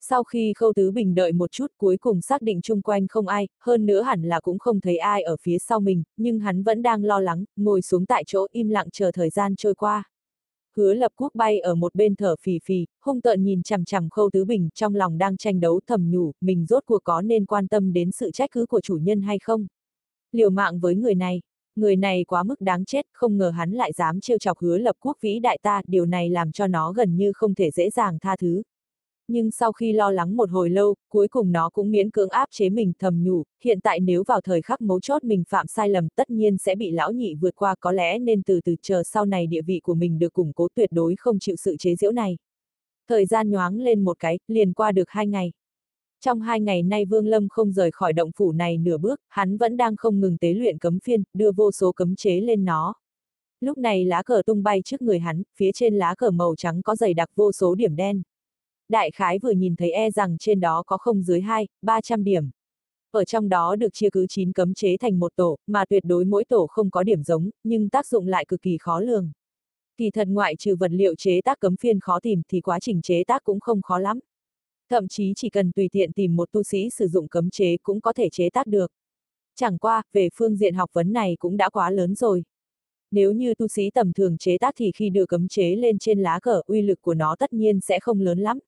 Sau 0.00 0.24
khi 0.24 0.52
khâu 0.56 0.72
tứ 0.76 0.90
bình 0.90 1.14
đợi 1.14 1.32
một 1.32 1.52
chút 1.52 1.66
cuối 1.76 1.96
cùng 1.96 2.20
xác 2.20 2.42
định 2.42 2.60
chung 2.62 2.82
quanh 2.82 3.08
không 3.08 3.26
ai, 3.28 3.48
hơn 3.60 3.86
nữa 3.86 4.02
hẳn 4.02 4.22
là 4.22 4.40
cũng 4.40 4.58
không 4.58 4.80
thấy 4.80 4.96
ai 4.96 5.22
ở 5.22 5.36
phía 5.40 5.58
sau 5.58 5.80
mình, 5.80 6.02
nhưng 6.16 6.38
hắn 6.38 6.62
vẫn 6.62 6.82
đang 6.82 7.04
lo 7.04 7.20
lắng, 7.20 7.44
ngồi 7.56 7.82
xuống 7.82 8.06
tại 8.06 8.24
chỗ 8.26 8.46
im 8.52 8.68
lặng 8.68 8.88
chờ 8.92 9.10
thời 9.12 9.30
gian 9.30 9.56
trôi 9.56 9.74
qua. 9.74 10.04
Hứa 10.78 10.94
lập 10.94 11.12
quốc 11.16 11.34
bay 11.34 11.60
ở 11.60 11.74
một 11.74 11.94
bên 11.94 12.14
thở 12.14 12.36
phì 12.40 12.58
phì, 12.64 12.86
hung 13.04 13.20
tợn 13.20 13.42
nhìn 13.42 13.62
chằm 13.62 13.84
chằm 13.84 14.08
khâu 14.10 14.30
tứ 14.32 14.44
bình 14.44 14.68
trong 14.74 14.94
lòng 14.94 15.18
đang 15.18 15.36
tranh 15.36 15.60
đấu 15.60 15.80
thầm 15.86 16.10
nhủ, 16.10 16.32
mình 16.40 16.66
rốt 16.66 16.82
cuộc 16.86 17.04
có 17.04 17.22
nên 17.22 17.46
quan 17.46 17.68
tâm 17.68 17.92
đến 17.92 18.10
sự 18.12 18.30
trách 18.30 18.50
cứ 18.52 18.66
của 18.66 18.80
chủ 18.80 18.96
nhân 18.96 19.22
hay 19.22 19.38
không. 19.38 19.66
Liều 20.32 20.50
mạng 20.50 20.78
với 20.80 20.96
người 20.96 21.14
này, 21.14 21.40
người 21.76 21.96
này 21.96 22.24
quá 22.24 22.42
mức 22.42 22.60
đáng 22.60 22.84
chết, 22.84 23.06
không 23.12 23.36
ngờ 23.36 23.50
hắn 23.50 23.70
lại 23.72 23.92
dám 23.92 24.20
trêu 24.20 24.38
chọc 24.38 24.58
hứa 24.58 24.78
lập 24.78 24.96
quốc 25.00 25.16
vĩ 25.20 25.38
đại 25.38 25.58
ta, 25.62 25.82
điều 25.86 26.06
này 26.06 26.30
làm 26.30 26.52
cho 26.52 26.66
nó 26.66 26.92
gần 26.92 27.16
như 27.16 27.32
không 27.34 27.54
thể 27.54 27.70
dễ 27.70 27.90
dàng 27.90 28.18
tha 28.18 28.36
thứ. 28.36 28.62
Nhưng 29.28 29.50
sau 29.50 29.72
khi 29.72 29.92
lo 29.92 30.10
lắng 30.10 30.36
một 30.36 30.50
hồi 30.50 30.70
lâu, 30.70 30.94
cuối 31.08 31.28
cùng 31.28 31.52
nó 31.52 31.70
cũng 31.70 31.90
miễn 31.90 32.10
cưỡng 32.10 32.28
áp 32.28 32.48
chế 32.50 32.70
mình 32.70 32.92
thầm 32.98 33.24
nhủ, 33.24 33.42
hiện 33.64 33.80
tại 33.80 34.00
nếu 34.00 34.24
vào 34.26 34.40
thời 34.40 34.62
khắc 34.62 34.80
mấu 34.80 35.00
chốt 35.00 35.24
mình 35.24 35.44
phạm 35.48 35.66
sai 35.66 35.88
lầm 35.88 36.08
tất 36.08 36.30
nhiên 36.30 36.58
sẽ 36.58 36.74
bị 36.74 36.90
lão 36.90 37.12
nhị 37.12 37.34
vượt 37.34 37.56
qua 37.56 37.74
có 37.80 37.92
lẽ 37.92 38.18
nên 38.18 38.42
từ 38.42 38.60
từ 38.64 38.74
chờ 38.82 39.02
sau 39.02 39.24
này 39.24 39.46
địa 39.46 39.62
vị 39.62 39.80
của 39.80 39.94
mình 39.94 40.18
được 40.18 40.32
củng 40.32 40.52
cố 40.52 40.68
tuyệt 40.74 40.92
đối 40.92 41.16
không 41.16 41.38
chịu 41.38 41.56
sự 41.56 41.76
chế 41.76 41.94
giễu 41.96 42.12
này. 42.12 42.38
Thời 43.08 43.26
gian 43.26 43.50
nhoáng 43.50 43.80
lên 43.80 44.04
một 44.04 44.18
cái, 44.18 44.38
liền 44.48 44.72
qua 44.72 44.92
được 44.92 45.10
hai 45.10 45.26
ngày. 45.26 45.52
Trong 46.20 46.40
hai 46.40 46.60
ngày 46.60 46.82
nay 46.82 47.04
Vương 47.04 47.26
Lâm 47.26 47.48
không 47.48 47.72
rời 47.72 47.90
khỏi 47.90 48.12
động 48.12 48.30
phủ 48.36 48.52
này 48.52 48.78
nửa 48.78 48.98
bước, 48.98 49.20
hắn 49.28 49.56
vẫn 49.56 49.76
đang 49.76 49.96
không 49.96 50.20
ngừng 50.20 50.38
tế 50.38 50.52
luyện 50.52 50.78
cấm 50.78 50.98
phiên, 51.00 51.22
đưa 51.34 51.52
vô 51.52 51.72
số 51.72 51.92
cấm 51.92 52.16
chế 52.16 52.40
lên 52.40 52.64
nó. 52.64 52.94
Lúc 53.60 53.78
này 53.78 54.04
lá 54.04 54.22
cờ 54.22 54.42
tung 54.46 54.62
bay 54.62 54.82
trước 54.84 55.02
người 55.02 55.18
hắn, 55.18 55.42
phía 55.56 55.70
trên 55.74 55.94
lá 55.94 56.14
cờ 56.18 56.30
màu 56.30 56.54
trắng 56.56 56.82
có 56.82 56.96
dày 56.96 57.14
đặc 57.14 57.30
vô 57.36 57.52
số 57.52 57.74
điểm 57.74 57.96
đen 57.96 58.22
đại 58.88 59.10
khái 59.10 59.38
vừa 59.38 59.50
nhìn 59.50 59.76
thấy 59.76 59.90
e 59.90 60.10
rằng 60.10 60.36
trên 60.38 60.60
đó 60.60 60.82
có 60.86 60.98
không 60.98 61.22
dưới 61.22 61.40
2, 61.40 61.68
300 61.82 62.24
điểm. 62.24 62.50
Ở 63.10 63.24
trong 63.24 63.48
đó 63.48 63.76
được 63.76 63.88
chia 63.92 64.10
cứ 64.12 64.26
9 64.28 64.52
cấm 64.52 64.74
chế 64.74 64.96
thành 64.96 65.18
một 65.18 65.32
tổ, 65.36 65.58
mà 65.66 65.84
tuyệt 65.84 66.04
đối 66.04 66.24
mỗi 66.24 66.44
tổ 66.44 66.66
không 66.66 66.90
có 66.90 67.02
điểm 67.02 67.22
giống, 67.22 67.50
nhưng 67.64 67.88
tác 67.88 68.06
dụng 68.06 68.26
lại 68.26 68.44
cực 68.48 68.62
kỳ 68.62 68.78
khó 68.80 69.00
lường. 69.00 69.30
Kỳ 69.96 70.10
thật 70.10 70.28
ngoại 70.28 70.56
trừ 70.56 70.76
vật 70.76 70.90
liệu 70.90 71.14
chế 71.14 71.40
tác 71.44 71.60
cấm 71.60 71.76
phiên 71.76 72.00
khó 72.00 72.20
tìm 72.20 72.42
thì 72.48 72.60
quá 72.60 72.80
trình 72.80 73.02
chế 73.02 73.24
tác 73.24 73.44
cũng 73.44 73.60
không 73.60 73.82
khó 73.82 73.98
lắm. 73.98 74.18
Thậm 74.90 75.08
chí 75.08 75.32
chỉ 75.36 75.50
cần 75.50 75.72
tùy 75.72 75.88
tiện 75.92 76.12
tìm 76.12 76.36
một 76.36 76.52
tu 76.52 76.62
sĩ 76.62 76.90
sử 76.90 77.08
dụng 77.08 77.28
cấm 77.28 77.50
chế 77.50 77.76
cũng 77.82 78.00
có 78.00 78.12
thể 78.12 78.28
chế 78.32 78.50
tác 78.50 78.66
được. 78.66 78.92
Chẳng 79.56 79.78
qua, 79.78 80.02
về 80.12 80.28
phương 80.34 80.56
diện 80.56 80.74
học 80.74 80.90
vấn 80.92 81.12
này 81.12 81.36
cũng 81.38 81.56
đã 81.56 81.68
quá 81.70 81.90
lớn 81.90 82.14
rồi. 82.14 82.44
Nếu 83.10 83.32
như 83.32 83.54
tu 83.54 83.68
sĩ 83.68 83.90
tầm 83.90 84.12
thường 84.12 84.38
chế 84.38 84.58
tác 84.58 84.74
thì 84.76 84.92
khi 84.94 85.10
đưa 85.10 85.26
cấm 85.26 85.48
chế 85.48 85.76
lên 85.76 85.98
trên 85.98 86.20
lá 86.20 86.40
cờ 86.42 86.62
uy 86.66 86.82
lực 86.82 87.02
của 87.02 87.14
nó 87.14 87.36
tất 87.38 87.52
nhiên 87.52 87.80
sẽ 87.80 88.00
không 88.00 88.20
lớn 88.20 88.38
lắm. 88.38 88.58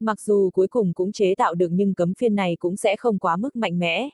Mặc 0.00 0.20
dù 0.20 0.50
cuối 0.50 0.68
cùng 0.68 0.92
cũng 0.94 1.12
chế 1.12 1.34
tạo 1.34 1.54
được 1.54 1.68
nhưng 1.70 1.94
cấm 1.94 2.14
phiên 2.14 2.34
này 2.34 2.56
cũng 2.58 2.76
sẽ 2.76 2.96
không 2.96 3.18
quá 3.18 3.36
mức 3.36 3.56
mạnh 3.56 3.78
mẽ. 3.78 4.10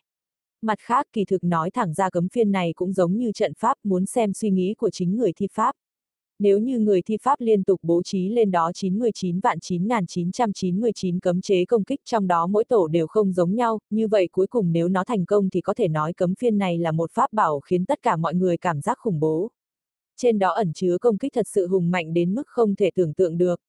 Mặt 0.62 0.78
khác 0.81 1.07
kỳ 1.12 1.25
thực 1.25 1.45
nói 1.45 1.71
thẳng 1.71 1.95
ra 1.95 2.11
cấm 2.11 2.28
phiên 2.28 2.52
này 2.52 2.73
cũng 2.76 2.93
giống 2.93 3.16
như 3.16 3.33
trận 3.33 3.52
pháp 3.55 3.76
muốn 3.85 4.07
xem 4.07 4.33
suy 4.33 4.50
nghĩ 4.50 4.75
của 4.75 4.90
chính 4.90 5.16
người 5.16 5.33
thi 5.37 5.47
pháp. 5.52 5.75
Nếu 6.38 6.59
như 6.59 6.78
người 6.78 7.02
thi 7.02 7.16
pháp 7.23 7.40
liên 7.40 7.64
tục 7.64 7.81
bố 7.83 8.02
trí 8.02 8.28
lên 8.28 8.50
đó 8.50 8.71
99 8.75 9.40
vạn 9.40 9.59
9.999 9.59 11.19
cấm 11.23 11.40
chế 11.40 11.64
công 11.64 11.85
kích 11.85 12.00
trong 12.05 12.26
đó 12.26 12.47
mỗi 12.47 12.64
tổ 12.64 12.88
đều 12.88 13.07
không 13.07 13.33
giống 13.33 13.55
nhau, 13.55 13.78
như 13.90 14.09
vậy 14.09 14.28
cuối 14.33 14.47
cùng 14.47 14.73
nếu 14.73 14.88
nó 14.88 15.05
thành 15.05 15.25
công 15.25 15.50
thì 15.50 15.61
có 15.61 15.75
thể 15.75 15.88
nói 15.88 16.12
cấm 16.12 16.35
phiên 16.35 16.59
này 16.59 16.78
là 16.78 16.93
một 16.93 17.11
pháp 17.12 17.33
bảo 17.33 17.61
khiến 17.61 17.85
tất 17.85 18.02
cả 18.02 18.16
mọi 18.16 18.35
người 18.35 18.57
cảm 18.57 18.81
giác 18.81 18.99
khủng 18.99 19.21
bố. 19.21 19.50
Trên 20.16 20.38
đó 20.38 20.50
ẩn 20.50 20.73
chứa 20.73 20.99
công 20.99 21.19
kích 21.19 21.33
thật 21.35 21.47
sự 21.49 21.69
hùng 21.69 21.90
mạnh 21.90 22.14
đến 22.14 22.35
mức 22.35 22.47
không 22.47 22.75
thể 22.75 22.90
tưởng 22.95 23.14
tượng 23.14 23.38
được. 23.38 23.61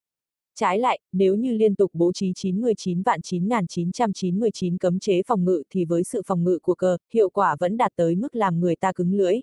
Trái 0.59 0.79
lại, 0.79 0.99
nếu 1.11 1.35
như 1.35 1.51
liên 1.53 1.75
tục 1.75 1.91
bố 1.93 2.11
trí 2.11 2.31
99 2.35 3.01
vạn 3.01 3.21
9999 3.21 4.77
cấm 4.77 4.99
chế 4.99 5.21
phòng 5.27 5.45
ngự 5.45 5.63
thì 5.69 5.85
với 5.85 6.03
sự 6.03 6.21
phòng 6.25 6.43
ngự 6.43 6.59
của 6.61 6.75
cờ, 6.75 6.97
hiệu 7.13 7.29
quả 7.29 7.55
vẫn 7.59 7.77
đạt 7.77 7.91
tới 7.95 8.15
mức 8.15 8.35
làm 8.35 8.59
người 8.59 8.75
ta 8.75 8.91
cứng 8.91 9.13
lưỡi. 9.13 9.41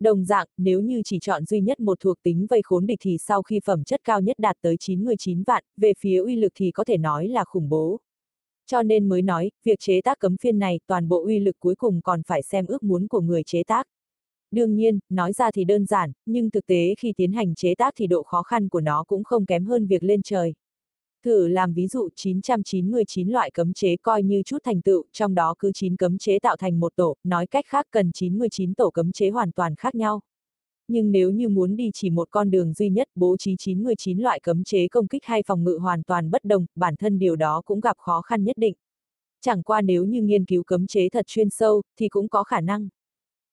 Đồng 0.00 0.24
dạng, 0.24 0.46
nếu 0.56 0.80
như 0.80 1.02
chỉ 1.04 1.18
chọn 1.18 1.44
duy 1.44 1.60
nhất 1.60 1.80
một 1.80 2.00
thuộc 2.00 2.22
tính 2.22 2.46
vây 2.50 2.62
khốn 2.62 2.86
địch 2.86 2.98
thì 3.02 3.16
sau 3.18 3.42
khi 3.42 3.60
phẩm 3.64 3.84
chất 3.84 4.00
cao 4.04 4.20
nhất 4.20 4.38
đạt 4.38 4.56
tới 4.60 4.76
99 4.80 5.42
vạn, 5.42 5.64
về 5.76 5.92
phía 5.98 6.18
uy 6.18 6.36
lực 6.36 6.52
thì 6.54 6.70
có 6.70 6.84
thể 6.84 6.96
nói 6.96 7.28
là 7.28 7.44
khủng 7.44 7.68
bố. 7.68 8.00
Cho 8.66 8.82
nên 8.82 9.08
mới 9.08 9.22
nói, 9.22 9.50
việc 9.64 9.78
chế 9.78 10.00
tác 10.00 10.18
cấm 10.18 10.36
phiên 10.36 10.58
này 10.58 10.80
toàn 10.86 11.08
bộ 11.08 11.24
uy 11.24 11.38
lực 11.38 11.56
cuối 11.60 11.74
cùng 11.74 12.00
còn 12.00 12.22
phải 12.22 12.42
xem 12.42 12.66
ước 12.66 12.82
muốn 12.82 13.08
của 13.08 13.20
người 13.20 13.42
chế 13.42 13.62
tác. 13.62 13.86
Đương 14.54 14.74
nhiên, 14.74 14.98
nói 15.08 15.32
ra 15.32 15.50
thì 15.50 15.64
đơn 15.64 15.86
giản, 15.86 16.12
nhưng 16.26 16.50
thực 16.50 16.66
tế 16.66 16.94
khi 16.98 17.12
tiến 17.16 17.32
hành 17.32 17.54
chế 17.54 17.74
tác 17.74 17.94
thì 17.96 18.06
độ 18.06 18.22
khó 18.22 18.42
khăn 18.42 18.68
của 18.68 18.80
nó 18.80 19.04
cũng 19.06 19.24
không 19.24 19.46
kém 19.46 19.64
hơn 19.64 19.86
việc 19.86 20.02
lên 20.02 20.22
trời. 20.22 20.54
Thử 21.24 21.48
làm 21.48 21.72
ví 21.72 21.88
dụ 21.88 22.08
999 22.16 23.28
loại 23.28 23.50
cấm 23.50 23.72
chế 23.72 23.96
coi 23.96 24.22
như 24.22 24.42
chút 24.42 24.58
thành 24.64 24.80
tựu, 24.80 25.04
trong 25.12 25.34
đó 25.34 25.54
cứ 25.58 25.72
9 25.74 25.96
cấm 25.96 26.18
chế 26.18 26.38
tạo 26.38 26.56
thành 26.56 26.80
một 26.80 26.92
tổ, 26.96 27.16
nói 27.24 27.46
cách 27.46 27.64
khác 27.68 27.86
cần 27.90 28.12
99 28.12 28.74
tổ 28.74 28.90
cấm 28.90 29.12
chế 29.12 29.30
hoàn 29.30 29.52
toàn 29.52 29.74
khác 29.74 29.94
nhau. 29.94 30.20
Nhưng 30.88 31.12
nếu 31.12 31.30
như 31.30 31.48
muốn 31.48 31.76
đi 31.76 31.90
chỉ 31.94 32.10
một 32.10 32.28
con 32.30 32.50
đường 32.50 32.72
duy 32.72 32.90
nhất 32.90 33.08
bố 33.14 33.36
trí 33.36 33.56
99 33.58 34.18
loại 34.18 34.40
cấm 34.40 34.64
chế 34.64 34.88
công 34.88 35.08
kích 35.08 35.24
hay 35.24 35.42
phòng 35.46 35.64
ngự 35.64 35.78
hoàn 35.80 36.02
toàn 36.02 36.30
bất 36.30 36.44
đồng, 36.44 36.66
bản 36.74 36.96
thân 36.96 37.18
điều 37.18 37.36
đó 37.36 37.62
cũng 37.64 37.80
gặp 37.80 37.96
khó 37.98 38.20
khăn 38.20 38.44
nhất 38.44 38.56
định. 38.58 38.74
Chẳng 39.40 39.62
qua 39.62 39.80
nếu 39.80 40.04
như 40.04 40.22
nghiên 40.22 40.44
cứu 40.44 40.62
cấm 40.62 40.86
chế 40.86 41.08
thật 41.08 41.26
chuyên 41.26 41.50
sâu, 41.50 41.82
thì 41.98 42.08
cũng 42.08 42.28
có 42.28 42.44
khả 42.44 42.60
năng 42.60 42.88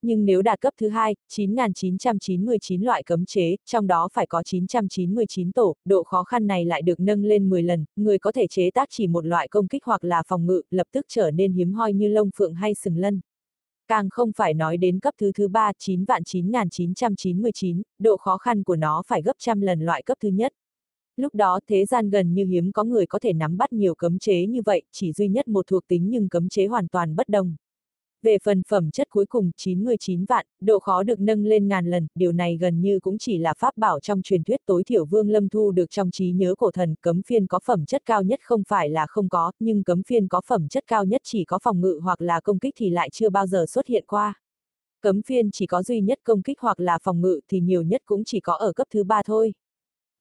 nhưng 0.01 0.25
nếu 0.25 0.41
đạt 0.41 0.62
cấp 0.62 0.74
thứ 0.79 0.89
hai, 0.89 1.15
9.999 1.31 2.84
loại 2.84 3.03
cấm 3.03 3.25
chế, 3.25 3.55
trong 3.65 3.88
đó 3.88 4.10
phải 4.13 4.27
có 4.27 4.43
999 4.43 5.51
tổ, 5.51 5.75
độ 5.86 6.03
khó 6.03 6.24
khăn 6.24 6.48
này 6.48 6.65
lại 6.65 6.81
được 6.81 7.00
nâng 7.00 7.24
lên 7.24 7.50
10 7.50 7.63
lần, 7.63 7.86
người 7.96 8.20
có 8.20 8.31
thể 8.31 8.48
chế 8.48 8.72
tác 8.72 8.89
chỉ 8.91 9.08
một 9.08 9.25
loại 9.25 9.48
công 9.48 9.67
kích 9.67 9.86
hoặc 9.86 10.03
là 10.03 10.24
phòng 10.27 10.46
ngự, 10.46 10.62
lập 10.70 10.88
tức 10.91 11.05
trở 11.10 11.31
nên 11.31 11.53
hiếm 11.53 11.74
hoi 11.74 11.93
như 11.93 12.08
lông 12.08 12.29
phượng 12.36 12.53
hay 12.53 12.74
sừng 12.74 12.98
lân. 12.98 13.22
Càng 13.88 14.10
không 14.10 14.31
phải 14.38 14.53
nói 14.53 14.77
đến 14.77 15.00
cấp 15.00 15.13
thứ 15.20 15.31
thứ 15.31 15.48
ba 15.48 15.72
9 15.79 16.05
vạn 16.05 16.24
9.999, 16.24 17.81
độ 18.00 18.17
khó 18.17 18.38
khăn 18.38 18.63
của 18.63 18.75
nó 18.75 19.03
phải 19.08 19.22
gấp 19.22 19.34
trăm 19.39 19.62
lần 19.62 19.81
loại 19.81 20.03
cấp 20.03 20.17
thứ 20.22 20.29
nhất. 20.29 20.53
Lúc 21.15 21.36
đó 21.36 21.60
thế 21.67 21.86
gian 21.86 22.10
gần 22.10 22.34
như 22.34 22.46
hiếm 22.46 22.72
có 22.72 22.84
người 22.84 23.05
có 23.05 23.20
thể 23.20 23.34
nắm 23.34 23.58
bắt 23.58 23.74
nhiều 23.74 23.96
cấm 23.96 24.20
chế 24.20 24.46
như 24.46 24.62
vậy, 24.65 24.81
chỉ 24.91 25.12
duy 25.12 25.27
nhất 25.27 25.48
một 25.48 25.67
thuộc 25.67 25.88
tính 25.88 26.10
nhưng 26.10 26.29
cấm 26.29 26.50
chế 26.50 26.65
hoàn 26.67 26.88
toàn 26.88 27.15
bất 27.15 27.29
đồng. 27.29 27.55
Về 28.24 28.38
phần 28.44 28.62
phẩm 28.68 28.92
chất 28.92 29.10
cuối 29.10 29.25
cùng 29.25 29.51
99 29.58 30.25
vạn, 30.25 30.46
độ 30.62 30.80
khó 30.80 31.04
được 31.04 31.20
nâng 31.20 31.46
lên 31.46 31.68
ngàn 31.68 31.86
lần, 31.86 32.08
điều 32.16 32.32
này 32.32 32.58
gần 32.58 32.82
như 32.82 33.00
cũng 33.00 33.18
chỉ 33.18 33.38
là 33.38 33.54
pháp 33.58 33.78
bảo 33.78 34.00
trong 34.00 34.22
truyền 34.22 34.44
thuyết 34.44 34.60
tối 34.66 34.84
thiểu 34.84 35.06
Vương 35.06 35.30
Lâm 35.30 35.50
thu 35.50 35.72
được 35.72 35.90
trong 35.90 36.12
trí 36.12 36.32
nhớ 36.32 36.56
cổ 36.58 36.72
thần, 36.72 36.96
cấm 37.01 37.22
phiên 37.22 37.48
có 37.48 37.60
phẩm 37.66 37.86
chất 37.86 38.01
cao 38.06 38.24
nhất 38.24 38.40
không 38.44 38.63
phải 38.68 38.90
là 38.90 39.06
không 39.10 39.30
có, 39.30 39.51
nhưng 39.60 39.84
cấm 39.84 40.04
phiên 40.04 40.28
có 40.28 40.42
phẩm 40.48 40.68
chất 40.68 40.84
cao 40.88 41.06
nhất 41.06 41.22
chỉ 41.24 41.46
có 41.46 41.60
phòng 41.63 41.82
ngự 41.82 42.00
hoặc 42.04 42.22
là 42.22 42.40
công 42.40 42.60
kích 42.60 42.74
thì 42.78 42.90
lại 42.90 43.10
chưa 43.10 43.30
bao 43.30 43.48
giờ 43.48 43.66
xuất 43.68 43.88
hiện 43.88 44.04
qua. 44.08 44.34
Cấm 45.01 45.22
phiên 45.22 45.51
chỉ 45.51 45.66
có 45.66 45.84
duy 45.84 46.01
nhất 46.01 46.20
công 46.24 46.42
kích 46.42 46.60
hoặc 46.60 46.80
là 46.80 47.00
phòng 47.04 47.22
ngự 47.22 47.40
thì 47.48 47.60
nhiều 47.60 47.82
nhất 47.82 48.01
cũng 48.06 48.24
chỉ 48.24 48.40
có 48.40 48.54
ở 48.54 48.74
cấp 48.74 48.88
thứ 48.94 49.04
ba 49.04 49.22
thôi. 49.25 49.54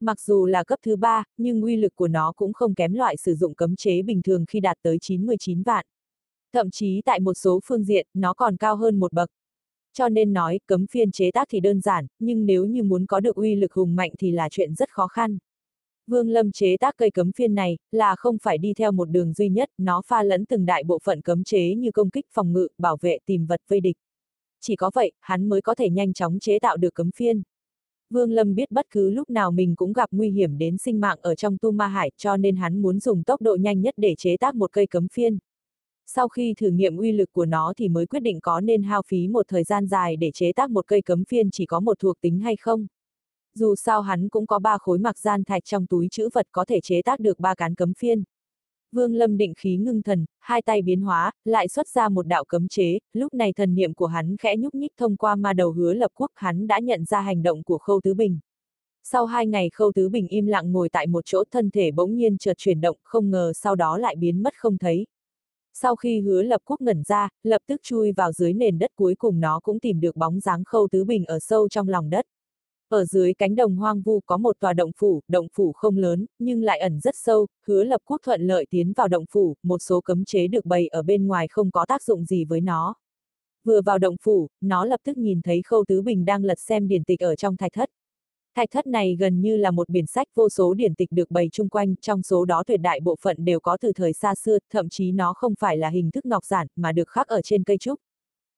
Mặc 0.01 0.21
dù 0.21 0.47
là 0.47 0.65
cấp 0.65 0.79
thứ 0.85 0.97
ba, 0.97 1.25
nhưng 1.37 1.63
uy 1.63 1.77
lực 1.77 1.95
của 1.95 2.09
nó 2.09 2.33
cũng 2.37 2.53
không 2.53 2.75
kém 2.75 2.95
loại 2.95 3.17
sử 3.17 3.35
dụng 3.35 3.55
cấm 3.55 3.77
chế 3.77 4.03
bình 4.03 4.23
thường 4.23 4.45
khi 4.49 4.61
đạt 4.61 4.77
tới 4.83 4.99
99 5.01 5.63
vạn. 5.63 5.87
Thậm 6.53 6.71
chí 6.71 7.03
tại 7.05 7.21
một 7.21 7.35
số 7.35 7.61
phương 7.65 7.85
diện, 7.85 8.07
nó 8.15 8.35
còn 8.35 8.57
cao 8.57 8.77
hơn 8.77 9.01
một 9.01 9.13
bậc. 9.13 9.31
Cho 9.93 10.09
nên 10.09 10.33
nói, 10.33 10.61
cấm 10.67 10.87
phiên 10.87 11.11
chế 11.11 11.31
tác 11.31 11.49
thì 11.51 11.61
đơn 11.61 11.81
giản, 11.81 12.07
nhưng 12.19 12.47
nếu 12.47 12.65
như 12.65 12.83
muốn 12.83 13.07
có 13.07 13.21
được 13.21 13.37
uy 13.37 13.55
lực 13.55 13.73
hùng 13.73 13.97
mạnh 13.97 14.13
thì 14.19 14.31
là 14.31 14.49
chuyện 14.49 14.75
rất 14.75 14.91
khó 14.91 15.07
khăn. 15.07 15.39
Vương 16.07 16.29
Lâm 16.29 16.53
chế 16.53 16.77
tác 16.77 16.95
cây 16.97 17.11
cấm 17.11 17.33
phiên 17.33 17.55
này, 17.55 17.79
là 17.93 18.17
không 18.17 18.39
phải 18.43 18.59
đi 18.59 18.75
theo 18.75 18.93
một 18.93 19.11
đường 19.11 19.33
duy 19.33 19.49
nhất, 19.49 19.71
nó 19.79 20.03
pha 20.07 20.23
lẫn 20.23 20.45
từng 20.47 20.67
đại 20.67 20.85
bộ 20.85 20.99
phận 21.05 21.21
cấm 21.21 21.45
chế 21.45 21.75
như 21.75 21.91
công 21.91 22.11
kích 22.11 22.27
phòng 22.33 22.53
ngự, 22.53 22.69
bảo 22.79 22.97
vệ 23.01 23.19
tìm 23.27 23.47
vật 23.47 23.61
vây 23.69 23.81
địch. 23.81 23.97
Chỉ 24.61 24.77
có 24.77 24.91
vậy, 24.95 25.13
hắn 25.21 25.49
mới 25.49 25.63
có 25.63 25.75
thể 25.75 25.91
nhanh 25.91 26.13
chóng 26.13 26.39
chế 26.39 26.59
tạo 26.59 26.77
được 26.77 26.95
cấm 26.95 27.11
phiên. 27.11 27.43
Vương 28.11 28.33
Lâm 28.33 28.55
biết 28.55 28.71
bất 28.71 28.87
cứ 28.91 29.11
lúc 29.11 29.31
nào 29.31 29.51
mình 29.51 29.77
cũng 29.77 29.93
gặp 29.93 30.09
nguy 30.13 30.31
hiểm 30.31 30.59
đến 30.59 30.79
sinh 30.79 31.01
mạng 31.01 31.19
ở 31.23 31.35
trong 31.35 31.57
tu 31.59 31.71
ma 31.71 31.87
hải 31.87 32.11
cho 32.17 32.37
nên 32.37 32.57
hắn 32.57 32.83
muốn 32.83 33.01
dùng 33.01 33.23
tốc 33.23 33.43
độ 33.43 33.57
nhanh 33.61 33.81
nhất 33.81 33.95
để 33.97 34.15
chế 34.19 34.37
tác 34.37 34.55
một 34.55 34.73
cây 34.73 34.87
cấm 34.87 35.09
phiên. 35.09 35.39
Sau 36.15 36.29
khi 36.29 36.55
thử 36.57 36.71
nghiệm 36.71 36.97
uy 36.97 37.13
lực 37.13 37.33
của 37.33 37.45
nó 37.47 37.73
thì 37.77 37.89
mới 37.89 38.07
quyết 38.07 38.21
định 38.21 38.41
có 38.41 38.61
nên 38.61 38.83
hao 38.83 39.03
phí 39.07 39.29
một 39.29 39.47
thời 39.49 39.65
gian 39.65 39.87
dài 39.87 40.17
để 40.17 40.31
chế 40.35 40.53
tác 40.53 40.71
một 40.71 40.87
cây 40.87 41.03
cấm 41.03 41.25
phiên 41.25 41.51
chỉ 41.51 41.67
có 41.67 41.81
một 41.81 41.99
thuộc 41.99 42.21
tính 42.21 42.41
hay 42.41 42.57
không. 42.57 42.87
Dù 43.55 43.75
sao 43.75 44.01
hắn 44.01 44.29
cũng 44.29 44.47
có 44.47 44.59
ba 44.59 44.79
khối 44.79 44.99
mặc 44.99 45.19
gian 45.19 45.45
thạch 45.45 45.65
trong 45.65 45.87
túi 45.87 46.09
chữ 46.11 46.29
vật 46.35 46.47
có 46.53 46.65
thể 46.65 46.81
chế 46.81 47.03
tác 47.03 47.21
được 47.21 47.41
ba 47.41 47.55
cán 47.55 47.75
cấm 47.75 47.95
phiên. 47.95 48.23
Vương 48.93 49.15
Lâm 49.15 49.37
định 49.37 49.55
khí 49.57 49.77
ngưng 49.77 50.03
thần, 50.03 50.25
hai 50.41 50.63
tay 50.63 50.83
biến 50.83 51.01
hóa, 51.01 51.33
lại 51.45 51.69
xuất 51.69 51.89
ra 51.89 52.09
một 52.09 52.27
đạo 52.27 52.45
cấm 52.45 52.69
chế, 52.69 52.99
lúc 53.13 53.35
này 53.35 53.53
thần 53.53 53.75
niệm 53.75 53.95
của 53.95 54.07
hắn 54.07 54.37
khẽ 54.37 54.57
nhúc 54.57 54.75
nhích 54.75 54.93
thông 54.97 55.17
qua 55.17 55.37
ma 55.37 55.53
đầu 55.53 55.73
hứa 55.73 55.95
lập 55.95 56.11
quốc 56.15 56.31
hắn 56.35 56.67
đã 56.67 56.79
nhận 56.79 57.05
ra 57.05 57.21
hành 57.21 57.43
động 57.43 57.63
của 57.63 57.79
Khâu 57.79 58.01
Tứ 58.05 58.15
Bình. 58.15 58.39
Sau 59.03 59.27
hai 59.27 59.47
ngày 59.47 59.71
Khâu 59.71 59.93
Tứ 59.95 60.09
Bình 60.09 60.29
im 60.29 60.47
lặng 60.47 60.73
ngồi 60.73 60.89
tại 60.89 61.07
một 61.07 61.25
chỗ 61.25 61.45
thân 61.51 61.71
thể 61.71 61.91
bỗng 61.91 62.15
nhiên 62.15 62.39
chợt 62.39 62.55
chuyển 62.59 62.81
động, 62.81 62.97
không 63.03 63.31
ngờ 63.31 63.53
sau 63.55 63.77
đó 63.77 63.99
lại 63.99 64.17
biến 64.17 64.43
mất 64.43 64.55
không 64.57 64.79
thấy. 64.79 65.07
Sau 65.75 65.97
khi 65.97 66.21
hứa 66.21 66.43
lập 66.43 66.61
quốc 66.65 66.81
ngẩn 66.81 67.03
ra, 67.03 67.29
lập 67.43 67.63
tức 67.67 67.81
chui 67.83 68.13
vào 68.13 68.33
dưới 68.33 68.53
nền 68.53 68.79
đất 68.79 68.91
cuối 68.97 69.15
cùng 69.15 69.41
nó 69.41 69.61
cũng 69.63 69.81
tìm 69.81 70.01
được 70.01 70.17
bóng 70.17 70.41
dáng 70.41 70.65
Khâu 70.65 70.89
Tứ 70.93 71.05
Bình 71.05 71.25
ở 71.25 71.39
sâu 71.39 71.69
trong 71.69 71.89
lòng 71.89 72.11
đất. 72.11 72.27
Ở 72.89 73.05
dưới 73.05 73.35
cánh 73.35 73.55
đồng 73.55 73.77
hoang 73.77 74.03
vu 74.03 74.21
có 74.21 74.37
một 74.37 74.57
tòa 74.61 74.73
động 74.73 74.91
phủ, 74.97 75.21
động 75.29 75.47
phủ 75.53 75.73
không 75.73 75.97
lớn, 75.97 76.27
nhưng 76.39 76.63
lại 76.63 76.79
ẩn 76.79 77.01
rất 77.01 77.15
sâu, 77.17 77.47
hứa 77.67 77.85
lập 77.85 78.01
quốc 78.05 78.21
thuận 78.25 78.43
lợi 78.43 78.67
tiến 78.71 78.93
vào 78.93 79.09
động 79.09 79.25
phủ, 79.31 79.57
một 79.63 79.79
số 79.79 80.01
cấm 80.01 80.25
chế 80.25 80.47
được 80.49 80.67
bày 80.67 80.89
ở 80.89 81.03
bên 81.03 81.27
ngoài 81.27 81.49
không 81.49 81.71
có 81.71 81.87
tác 81.87 82.03
dụng 82.03 82.25
gì 82.25 82.45
với 82.45 82.61
nó. 82.61 82.95
Vừa 83.65 83.81
vào 83.83 83.99
động 83.99 84.17
phủ, 84.23 84.49
nó 84.61 84.85
lập 84.85 85.01
tức 85.05 85.17
nhìn 85.17 85.43
thấy 85.43 85.63
Khâu 85.63 85.85
Tứ 85.89 86.03
Bình 86.03 86.25
đang 86.25 86.45
lật 86.45 86.59
xem 86.59 86.89
điển 86.89 87.05
tịch 87.05 87.21
ở 87.21 87.37
trong 87.37 87.57
thạch 87.57 87.73
thất. 87.73 87.91
Thạch 88.57 88.71
thất 88.71 88.87
này 88.87 89.17
gần 89.21 89.41
như 89.41 89.57
là 89.57 89.71
một 89.71 89.89
biển 89.89 90.07
sách 90.07 90.29
vô 90.35 90.49
số 90.49 90.75
điển 90.75 90.95
tịch 90.95 91.09
được 91.13 91.31
bày 91.31 91.49
chung 91.53 91.69
quanh, 91.69 91.97
trong 91.97 92.23
số 92.23 92.45
đó 92.45 92.63
tuyệt 92.67 92.81
đại 92.81 93.01
bộ 93.01 93.17
phận 93.21 93.45
đều 93.45 93.61
có 93.61 93.77
từ 93.81 93.93
thời 93.93 94.13
xa 94.13 94.35
xưa, 94.35 94.59
thậm 94.73 94.89
chí 94.89 95.13
nó 95.13 95.35
không 95.35 95.55
phải 95.59 95.77
là 95.77 95.89
hình 95.89 96.11
thức 96.11 96.27
ngọc 96.27 96.45
giản, 96.45 96.67
mà 96.77 96.93
được 96.93 97.09
khắc 97.09 97.29
ở 97.29 97.43
trên 97.43 97.65
cây 97.65 97.79
trúc. 97.79 98.01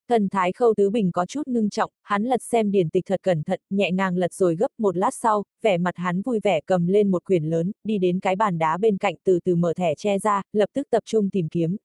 Thần 0.09 0.29
thái 0.29 0.53
khâu 0.53 0.75
tứ 0.77 0.91
bình 0.91 1.13
có 1.13 1.27
chút 1.27 1.49
ngưng 1.49 1.71
trọng, 1.71 1.91
hắn 2.03 2.25
lật 2.25 2.43
xem 2.43 2.71
điển 2.71 2.91
tịch 2.91 3.07
thật 3.07 3.21
cẩn 3.23 3.43
thận, 3.43 3.61
nhẹ 3.71 3.93
ngang 3.93 4.17
lật 4.17 4.35
rồi 4.35 4.57
gấp 4.57 4.69
một 4.79 4.97
lát 4.97 5.15
sau, 5.15 5.45
vẻ 5.62 5.79
mặt 5.79 5.97
hắn 5.97 6.23
vui 6.23 6.40
vẻ 6.43 6.61
cầm 6.66 6.87
lên 6.87 7.11
một 7.11 7.25
quyển 7.25 7.45
lớn, 7.45 7.73
đi 7.85 7.99
đến 7.99 8.21
cái 8.21 8.37
bàn 8.37 8.59
đá 8.59 8.79
bên 8.79 8.99
cạnh 8.99 9.14
từ 9.25 9.40
từ 9.45 9.57
mở 9.57 9.75
thẻ 9.75 9.95
che 9.95 10.19
ra, 10.19 10.43
lập 10.53 10.71
tức 10.75 10.87
tập 10.90 11.03
trung 11.07 11.31
tìm 11.31 11.49
kiếm. 11.49 11.77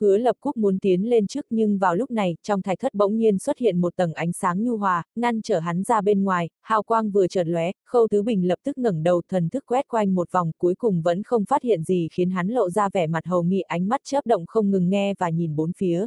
Hứa 0.00 0.16
lập 0.16 0.36
cúc 0.40 0.56
muốn 0.56 0.78
tiến 0.78 1.10
lên 1.10 1.26
trước 1.26 1.46
nhưng 1.50 1.78
vào 1.78 1.94
lúc 1.94 2.10
này, 2.10 2.36
trong 2.42 2.62
thạch 2.62 2.78
thất 2.80 2.94
bỗng 2.94 3.16
nhiên 3.16 3.38
xuất 3.38 3.58
hiện 3.58 3.80
một 3.80 3.96
tầng 3.96 4.12
ánh 4.12 4.32
sáng 4.32 4.64
nhu 4.64 4.76
hòa, 4.76 5.02
ngăn 5.16 5.42
trở 5.42 5.58
hắn 5.58 5.82
ra 5.82 6.00
bên 6.00 6.24
ngoài, 6.24 6.48
hào 6.62 6.82
quang 6.82 7.10
vừa 7.10 7.26
chợt 7.26 7.46
lóe, 7.46 7.72
khâu 7.86 8.08
tứ 8.10 8.22
bình 8.22 8.48
lập 8.48 8.58
tức 8.64 8.78
ngẩng 8.78 9.02
đầu 9.02 9.22
thần 9.28 9.48
thức 9.48 9.64
quét 9.66 9.88
quanh 9.88 10.14
một 10.14 10.32
vòng 10.32 10.50
cuối 10.58 10.74
cùng 10.74 11.02
vẫn 11.02 11.22
không 11.22 11.44
phát 11.44 11.62
hiện 11.62 11.82
gì 11.82 12.08
khiến 12.12 12.30
hắn 12.30 12.48
lộ 12.48 12.70
ra 12.70 12.88
vẻ 12.92 13.06
mặt 13.06 13.26
hầu 13.26 13.42
nghị 13.42 13.60
ánh 13.60 13.88
mắt 13.88 14.00
chớp 14.04 14.26
động 14.26 14.46
không 14.46 14.70
ngừng 14.70 14.90
nghe 14.90 15.14
và 15.18 15.30
nhìn 15.30 15.56
bốn 15.56 15.72
phía. 15.72 16.06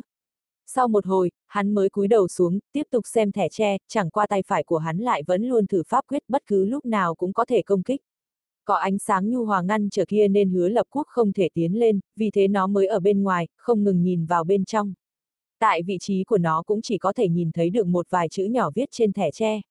Sau 0.65 0.87
một 0.87 1.05
hồi, 1.05 1.31
hắn 1.47 1.73
mới 1.73 1.89
cúi 1.89 2.07
đầu 2.07 2.27
xuống, 2.27 2.59
tiếp 2.73 2.83
tục 2.91 3.03
xem 3.07 3.31
thẻ 3.31 3.49
tre, 3.49 3.77
chẳng 3.87 4.09
qua 4.09 4.27
tay 4.27 4.43
phải 4.47 4.63
của 4.63 4.77
hắn 4.77 4.97
lại 4.97 5.23
vẫn 5.27 5.43
luôn 5.43 5.67
thử 5.67 5.83
pháp 5.87 6.05
quyết 6.07 6.23
bất 6.27 6.41
cứ 6.45 6.65
lúc 6.65 6.85
nào 6.85 7.15
cũng 7.15 7.33
có 7.33 7.45
thể 7.45 7.61
công 7.61 7.83
kích. 7.83 8.01
Có 8.67 8.75
ánh 8.75 8.97
sáng 8.99 9.29
nhu 9.29 9.45
hòa 9.45 9.61
ngăn 9.61 9.89
trở 9.89 10.05
kia 10.07 10.27
nên 10.27 10.49
hứa 10.49 10.67
lập 10.67 10.87
quốc 10.89 11.07
không 11.07 11.33
thể 11.33 11.49
tiến 11.53 11.79
lên, 11.79 11.99
vì 12.15 12.31
thế 12.31 12.47
nó 12.47 12.67
mới 12.67 12.87
ở 12.87 12.99
bên 12.99 13.23
ngoài, 13.23 13.47
không 13.57 13.83
ngừng 13.83 14.03
nhìn 14.03 14.25
vào 14.25 14.43
bên 14.43 14.65
trong. 14.65 14.93
Tại 15.59 15.83
vị 15.83 15.97
trí 16.01 16.23
của 16.23 16.37
nó 16.37 16.63
cũng 16.65 16.81
chỉ 16.81 16.97
có 16.97 17.13
thể 17.13 17.27
nhìn 17.27 17.51
thấy 17.51 17.69
được 17.69 17.87
một 17.87 18.07
vài 18.09 18.29
chữ 18.29 18.45
nhỏ 18.45 18.71
viết 18.75 18.89
trên 18.91 19.13
thẻ 19.13 19.31
tre. 19.31 19.61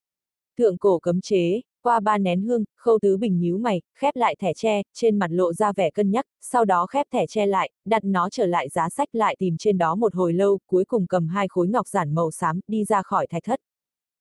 Thượng 0.58 0.78
cổ 0.78 0.98
cấm 0.98 1.20
chế, 1.20 1.60
qua 1.82 2.00
ba 2.00 2.18
nén 2.18 2.42
hương, 2.42 2.64
khâu 2.76 2.98
tứ 3.02 3.16
bình 3.16 3.38
nhíu 3.38 3.58
mày, 3.58 3.80
khép 3.94 4.16
lại 4.16 4.36
thẻ 4.38 4.54
tre, 4.54 4.82
trên 4.94 5.18
mặt 5.18 5.30
lộ 5.30 5.52
ra 5.52 5.72
vẻ 5.72 5.90
cân 5.90 6.10
nhắc, 6.10 6.24
sau 6.40 6.64
đó 6.64 6.86
khép 6.86 7.06
thẻ 7.12 7.26
tre 7.26 7.46
lại, 7.46 7.70
đặt 7.84 8.04
nó 8.04 8.28
trở 8.30 8.46
lại 8.46 8.68
giá 8.68 8.88
sách 8.88 9.08
lại 9.12 9.36
tìm 9.38 9.56
trên 9.56 9.78
đó 9.78 9.94
một 9.94 10.14
hồi 10.14 10.32
lâu, 10.32 10.58
cuối 10.66 10.84
cùng 10.84 11.06
cầm 11.06 11.28
hai 11.28 11.48
khối 11.48 11.68
ngọc 11.68 11.88
giản 11.88 12.14
màu 12.14 12.30
xám, 12.30 12.60
đi 12.68 12.84
ra 12.84 13.02
khỏi 13.02 13.26
thạch 13.26 13.44
thất. 13.44 13.60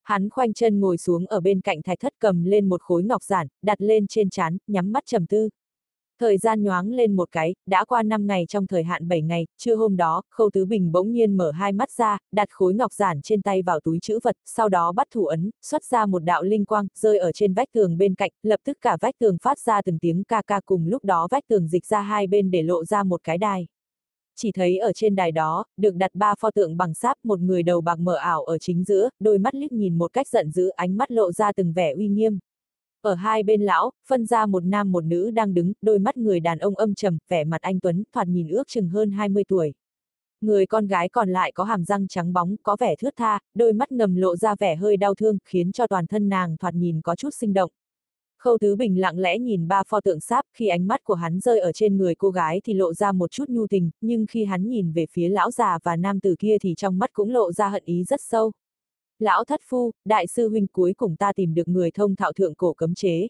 Hắn 0.05 0.29
khoanh 0.29 0.53
chân 0.53 0.79
ngồi 0.79 0.97
xuống 0.97 1.25
ở 1.25 1.39
bên 1.39 1.61
cạnh 1.61 1.81
thạch 1.81 1.99
thất 1.99 2.13
cầm 2.19 2.43
lên 2.43 2.69
một 2.69 2.81
khối 2.81 3.03
ngọc 3.03 3.23
giản, 3.23 3.47
đặt 3.61 3.81
lên 3.81 4.07
trên 4.07 4.29
chán, 4.29 4.57
nhắm 4.67 4.91
mắt 4.91 5.03
trầm 5.05 5.25
tư. 5.25 5.49
Thời 6.19 6.37
gian 6.37 6.63
nhoáng 6.63 6.91
lên 6.91 7.15
một 7.15 7.31
cái, 7.31 7.55
đã 7.67 7.85
qua 7.85 8.03
5 8.03 8.27
ngày 8.27 8.45
trong 8.49 8.67
thời 8.67 8.83
hạn 8.83 9.07
7 9.07 9.21
ngày, 9.21 9.47
trưa 9.57 9.75
hôm 9.75 9.97
đó, 9.97 10.21
Khâu 10.29 10.49
Tứ 10.53 10.65
Bình 10.65 10.91
bỗng 10.91 11.11
nhiên 11.11 11.37
mở 11.37 11.51
hai 11.51 11.71
mắt 11.71 11.91
ra, 11.91 12.17
đặt 12.31 12.47
khối 12.51 12.73
ngọc 12.73 12.93
giản 12.93 13.21
trên 13.21 13.41
tay 13.41 13.61
vào 13.61 13.79
túi 13.79 13.99
chữ 14.01 14.19
vật, 14.23 14.35
sau 14.45 14.69
đó 14.69 14.91
bắt 14.91 15.07
thủ 15.13 15.25
ấn, 15.25 15.49
xuất 15.61 15.83
ra 15.83 16.05
một 16.05 16.19
đạo 16.19 16.43
linh 16.43 16.65
quang, 16.65 16.87
rơi 16.95 17.17
ở 17.17 17.31
trên 17.31 17.53
vách 17.53 17.71
tường 17.73 17.97
bên 17.97 18.15
cạnh, 18.15 18.31
lập 18.43 18.59
tức 18.63 18.77
cả 18.81 18.97
vách 19.01 19.15
tường 19.19 19.37
phát 19.41 19.59
ra 19.59 19.81
từng 19.81 19.99
tiếng 19.99 20.23
ca 20.23 20.41
ca 20.47 20.61
cùng 20.65 20.87
lúc 20.87 21.03
đó 21.03 21.27
vách 21.31 21.47
tường 21.47 21.67
dịch 21.67 21.85
ra 21.85 22.01
hai 22.01 22.27
bên 22.27 22.51
để 22.51 22.61
lộ 22.61 22.85
ra 22.85 23.03
một 23.03 23.23
cái 23.23 23.37
đài. 23.37 23.67
Chỉ 24.35 24.51
thấy 24.51 24.77
ở 24.77 24.93
trên 24.93 25.15
đài 25.15 25.31
đó, 25.31 25.65
được 25.77 25.95
đặt 25.95 26.11
ba 26.13 26.35
pho 26.39 26.51
tượng 26.51 26.77
bằng 26.77 26.93
sáp, 26.93 27.17
một 27.23 27.39
người 27.39 27.63
đầu 27.63 27.81
bạc 27.81 27.99
mở 27.99 28.15
ảo 28.15 28.43
ở 28.43 28.57
chính 28.57 28.83
giữa, 28.83 29.09
đôi 29.19 29.37
mắt 29.37 29.55
liếc 29.55 29.71
nhìn 29.71 29.97
một 29.97 30.13
cách 30.13 30.27
giận 30.27 30.51
dữ, 30.51 30.69
ánh 30.69 30.97
mắt 30.97 31.11
lộ 31.11 31.31
ra 31.31 31.51
từng 31.51 31.73
vẻ 31.73 31.93
uy 31.93 32.07
nghiêm. 32.07 32.39
Ở 33.01 33.13
hai 33.13 33.43
bên 33.43 33.61
lão, 33.61 33.91
phân 34.07 34.25
ra 34.25 34.45
một 34.45 34.63
nam 34.63 34.91
một 34.91 35.03
nữ 35.03 35.31
đang 35.31 35.53
đứng, 35.53 35.73
đôi 35.81 35.99
mắt 35.99 36.17
người 36.17 36.39
đàn 36.39 36.59
ông 36.59 36.75
âm 36.75 36.95
trầm, 36.95 37.17
vẻ 37.29 37.43
mặt 37.43 37.61
anh 37.61 37.79
Tuấn, 37.79 38.03
thoạt 38.13 38.27
nhìn 38.27 38.47
ước 38.47 38.67
chừng 38.67 38.89
hơn 38.89 39.11
20 39.11 39.43
tuổi. 39.47 39.73
Người 40.41 40.65
con 40.65 40.87
gái 40.87 41.09
còn 41.09 41.29
lại 41.29 41.51
có 41.51 41.63
hàm 41.63 41.83
răng 41.83 42.07
trắng 42.07 42.33
bóng, 42.33 42.55
có 42.63 42.77
vẻ 42.79 42.95
thướt 42.95 43.13
tha, 43.17 43.39
đôi 43.53 43.73
mắt 43.73 43.91
ngầm 43.91 44.15
lộ 44.15 44.35
ra 44.35 44.55
vẻ 44.59 44.75
hơi 44.75 44.97
đau 44.97 45.15
thương, 45.15 45.37
khiến 45.45 45.71
cho 45.71 45.87
toàn 45.87 46.07
thân 46.07 46.29
nàng 46.29 46.57
thoạt 46.57 46.73
nhìn 46.73 47.01
có 47.01 47.15
chút 47.15 47.29
sinh 47.33 47.53
động. 47.53 47.71
Khâu 48.45 48.57
Tứ 48.57 48.75
Bình 48.75 49.01
lặng 49.01 49.19
lẽ 49.19 49.39
nhìn 49.39 49.67
ba 49.67 49.83
pho 49.87 50.01
tượng 50.01 50.19
sáp, 50.19 50.45
khi 50.53 50.67
ánh 50.67 50.87
mắt 50.87 51.03
của 51.03 51.13
hắn 51.13 51.39
rơi 51.39 51.59
ở 51.59 51.71
trên 51.71 51.97
người 51.97 52.15
cô 52.15 52.29
gái 52.29 52.61
thì 52.65 52.73
lộ 52.73 52.93
ra 52.93 53.11
một 53.11 53.31
chút 53.31 53.49
nhu 53.49 53.67
tình, 53.67 53.89
nhưng 54.01 54.25
khi 54.25 54.45
hắn 54.45 54.67
nhìn 54.67 54.91
về 54.91 55.05
phía 55.11 55.29
lão 55.29 55.51
già 55.51 55.77
và 55.83 55.95
nam 55.95 56.19
tử 56.19 56.35
kia 56.39 56.57
thì 56.61 56.73
trong 56.77 56.97
mắt 56.97 57.09
cũng 57.13 57.29
lộ 57.29 57.51
ra 57.51 57.69
hận 57.69 57.83
ý 57.85 58.03
rất 58.03 58.19
sâu. 58.21 58.51
Lão 59.19 59.45
thất 59.45 59.61
phu, 59.63 59.91
đại 60.05 60.27
sư 60.27 60.49
huynh 60.49 60.67
cuối 60.67 60.93
cùng 60.93 61.15
ta 61.15 61.33
tìm 61.33 61.53
được 61.53 61.67
người 61.67 61.91
thông 61.91 62.15
thạo 62.15 62.33
thượng 62.33 62.55
cổ 62.55 62.73
cấm 62.73 62.95
chế. 62.95 63.27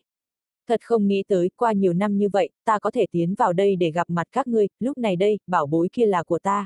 Thật 0.68 0.82
không 0.84 1.08
nghĩ 1.08 1.24
tới, 1.28 1.50
qua 1.58 1.74
nhiều 1.74 1.94
năm 1.94 2.18
như 2.18 2.30
vậy, 2.30 2.50
ta 2.66 2.80
có 2.80 2.92
thể 2.92 3.06
tiến 3.12 3.36
vào 3.36 3.54
đây 3.54 3.76
để 3.76 3.92
gặp 3.92 4.10
mặt 4.10 4.28
các 4.32 4.48
ngươi, 4.48 4.68
lúc 4.80 4.98
này 4.98 5.16
đây, 5.16 5.40
bảo 5.48 5.68
bối 5.68 5.90
kia 5.94 6.06
là 6.06 6.24
của 6.24 6.40
ta. 6.40 6.66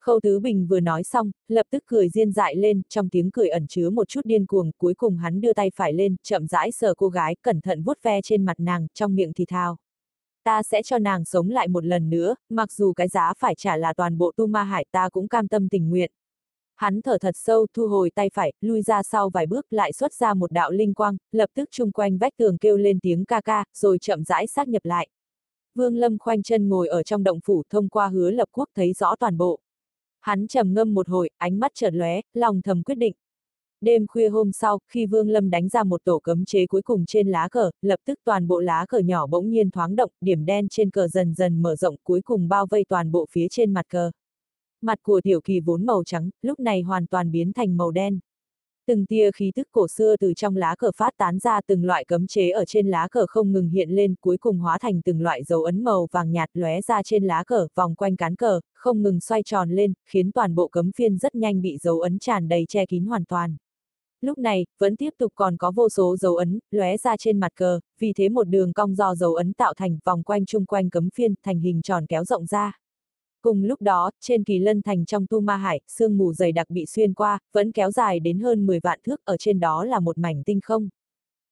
Khâu 0.00 0.20
Tứ 0.20 0.40
Bình 0.40 0.66
vừa 0.66 0.80
nói 0.80 1.04
xong, 1.04 1.30
lập 1.48 1.66
tức 1.70 1.82
cười 1.86 2.08
riêng 2.08 2.32
dại 2.32 2.56
lên, 2.56 2.82
trong 2.88 3.08
tiếng 3.08 3.30
cười 3.30 3.48
ẩn 3.48 3.66
chứa 3.66 3.90
một 3.90 4.08
chút 4.08 4.20
điên 4.24 4.46
cuồng, 4.46 4.70
cuối 4.78 4.94
cùng 4.94 5.16
hắn 5.16 5.40
đưa 5.40 5.52
tay 5.52 5.70
phải 5.74 5.92
lên, 5.92 6.16
chậm 6.22 6.46
rãi 6.46 6.72
sờ 6.72 6.94
cô 6.94 7.08
gái, 7.08 7.36
cẩn 7.42 7.60
thận 7.60 7.82
vuốt 7.82 8.02
ve 8.02 8.20
trên 8.22 8.44
mặt 8.44 8.60
nàng, 8.60 8.86
trong 8.94 9.14
miệng 9.14 9.32
thì 9.32 9.44
thào. 9.44 9.76
Ta 10.44 10.62
sẽ 10.62 10.82
cho 10.82 10.98
nàng 10.98 11.24
sống 11.24 11.50
lại 11.50 11.68
một 11.68 11.84
lần 11.84 12.10
nữa, 12.10 12.34
mặc 12.48 12.72
dù 12.72 12.92
cái 12.92 13.08
giá 13.08 13.32
phải 13.38 13.54
trả 13.54 13.76
là 13.76 13.94
toàn 13.96 14.18
bộ 14.18 14.32
tu 14.36 14.46
ma 14.46 14.62
hải 14.62 14.86
ta 14.92 15.08
cũng 15.08 15.28
cam 15.28 15.48
tâm 15.48 15.68
tình 15.68 15.90
nguyện. 15.90 16.10
Hắn 16.76 17.02
thở 17.02 17.18
thật 17.18 17.34
sâu, 17.36 17.66
thu 17.74 17.86
hồi 17.86 18.10
tay 18.14 18.30
phải, 18.34 18.52
lui 18.60 18.82
ra 18.82 19.02
sau 19.02 19.30
vài 19.30 19.46
bước, 19.46 19.66
lại 19.70 19.92
xuất 19.92 20.14
ra 20.14 20.34
một 20.34 20.52
đạo 20.52 20.70
linh 20.70 20.94
quang, 20.94 21.16
lập 21.32 21.50
tức 21.54 21.68
chung 21.72 21.92
quanh 21.92 22.18
vách 22.18 22.36
tường 22.36 22.58
kêu 22.58 22.76
lên 22.76 23.00
tiếng 23.00 23.24
ca 23.24 23.40
ca, 23.40 23.64
rồi 23.74 23.98
chậm 23.98 24.24
rãi 24.24 24.46
xác 24.46 24.68
nhập 24.68 24.84
lại. 24.84 25.08
Vương 25.74 25.96
Lâm 25.96 26.18
khoanh 26.18 26.42
chân 26.42 26.68
ngồi 26.68 26.88
ở 26.88 27.02
trong 27.02 27.22
động 27.22 27.40
phủ 27.44 27.62
thông 27.70 27.88
qua 27.88 28.08
hứa 28.08 28.30
lập 28.30 28.48
quốc 28.52 28.68
thấy 28.74 28.92
rõ 28.92 29.16
toàn 29.16 29.38
bộ. 29.38 29.60
Hắn 30.20 30.46
trầm 30.46 30.74
ngâm 30.74 30.94
một 30.94 31.08
hồi, 31.08 31.30
ánh 31.38 31.58
mắt 31.58 31.70
chợt 31.74 31.94
lóe, 31.94 32.20
lòng 32.34 32.62
thầm 32.62 32.82
quyết 32.82 32.94
định. 32.94 33.12
Đêm 33.80 34.06
khuya 34.06 34.28
hôm 34.28 34.52
sau, 34.52 34.78
khi 34.88 35.06
Vương 35.06 35.28
Lâm 35.28 35.50
đánh 35.50 35.68
ra 35.68 35.84
một 35.84 36.04
tổ 36.04 36.18
cấm 36.18 36.44
chế 36.44 36.66
cuối 36.66 36.82
cùng 36.82 37.06
trên 37.06 37.28
lá 37.28 37.48
cờ, 37.48 37.70
lập 37.82 38.00
tức 38.06 38.18
toàn 38.24 38.48
bộ 38.48 38.60
lá 38.60 38.86
cờ 38.88 38.98
nhỏ 38.98 39.26
bỗng 39.26 39.50
nhiên 39.50 39.70
thoáng 39.70 39.96
động, 39.96 40.10
điểm 40.20 40.44
đen 40.44 40.68
trên 40.68 40.90
cờ 40.90 41.08
dần 41.08 41.34
dần 41.34 41.62
mở 41.62 41.76
rộng 41.76 41.96
cuối 42.02 42.20
cùng 42.22 42.48
bao 42.48 42.66
vây 42.70 42.84
toàn 42.88 43.12
bộ 43.12 43.26
phía 43.30 43.46
trên 43.50 43.72
mặt 43.74 43.86
cờ. 43.88 44.10
Mặt 44.82 44.98
của 45.02 45.20
tiểu 45.20 45.40
kỳ 45.40 45.60
vốn 45.60 45.86
màu 45.86 46.04
trắng, 46.04 46.30
lúc 46.42 46.60
này 46.60 46.82
hoàn 46.82 47.06
toàn 47.06 47.30
biến 47.30 47.52
thành 47.52 47.76
màu 47.76 47.90
đen. 47.90 48.18
Từng 48.90 49.06
tia 49.06 49.30
khí 49.30 49.52
tức 49.54 49.68
cổ 49.72 49.88
xưa 49.88 50.16
từ 50.16 50.34
trong 50.34 50.56
lá 50.56 50.74
cờ 50.78 50.90
phát 50.96 51.14
tán 51.16 51.38
ra 51.38 51.60
từng 51.66 51.84
loại 51.84 52.04
cấm 52.04 52.26
chế 52.26 52.50
ở 52.50 52.64
trên 52.64 52.86
lá 52.86 53.08
cờ 53.10 53.26
không 53.26 53.52
ngừng 53.52 53.68
hiện 53.68 53.90
lên 53.90 54.14
cuối 54.20 54.36
cùng 54.36 54.58
hóa 54.58 54.78
thành 54.78 55.00
từng 55.02 55.20
loại 55.20 55.44
dấu 55.44 55.62
ấn 55.62 55.84
màu 55.84 56.08
vàng 56.12 56.32
nhạt 56.32 56.50
lóe 56.54 56.80
ra 56.80 57.02
trên 57.02 57.24
lá 57.24 57.44
cờ 57.44 57.68
vòng 57.74 57.94
quanh 57.94 58.16
cán 58.16 58.36
cờ, 58.36 58.60
không 58.74 59.02
ngừng 59.02 59.20
xoay 59.20 59.42
tròn 59.42 59.70
lên, 59.70 59.92
khiến 60.06 60.32
toàn 60.32 60.54
bộ 60.54 60.68
cấm 60.68 60.92
phiên 60.92 61.18
rất 61.18 61.34
nhanh 61.34 61.62
bị 61.62 61.78
dấu 61.78 62.00
ấn 62.00 62.18
tràn 62.18 62.48
đầy 62.48 62.64
che 62.68 62.86
kín 62.86 63.04
hoàn 63.04 63.24
toàn. 63.24 63.56
Lúc 64.20 64.38
này, 64.38 64.66
vẫn 64.78 64.96
tiếp 64.96 65.10
tục 65.18 65.32
còn 65.34 65.56
có 65.56 65.70
vô 65.70 65.88
số 65.88 66.16
dấu 66.16 66.36
ấn, 66.36 66.58
lóe 66.70 66.96
ra 66.96 67.16
trên 67.16 67.40
mặt 67.40 67.52
cờ, 67.54 67.80
vì 67.98 68.12
thế 68.12 68.28
một 68.28 68.44
đường 68.44 68.72
cong 68.72 68.94
do 68.94 69.14
dấu 69.14 69.34
ấn 69.34 69.52
tạo 69.52 69.74
thành 69.74 69.98
vòng 70.04 70.22
quanh 70.22 70.46
chung 70.46 70.66
quanh 70.66 70.90
cấm 70.90 71.10
phiên 71.14 71.34
thành 71.42 71.60
hình 71.60 71.82
tròn 71.82 72.06
kéo 72.06 72.24
rộng 72.24 72.46
ra. 72.46 72.78
Cùng 73.42 73.64
lúc 73.64 73.82
đó, 73.82 74.10
trên 74.20 74.44
kỳ 74.44 74.58
lân 74.58 74.82
thành 74.82 75.04
trong 75.04 75.26
tu 75.26 75.40
ma 75.40 75.56
hải, 75.56 75.80
sương 75.88 76.18
mù 76.18 76.32
dày 76.32 76.52
đặc 76.52 76.70
bị 76.70 76.86
xuyên 76.86 77.14
qua, 77.14 77.38
vẫn 77.52 77.72
kéo 77.72 77.90
dài 77.90 78.20
đến 78.20 78.38
hơn 78.38 78.66
10 78.66 78.80
vạn 78.80 79.00
thước, 79.04 79.20
ở 79.24 79.36
trên 79.36 79.60
đó 79.60 79.84
là 79.84 80.00
một 80.00 80.18
mảnh 80.18 80.42
tinh 80.44 80.60
không. 80.62 80.88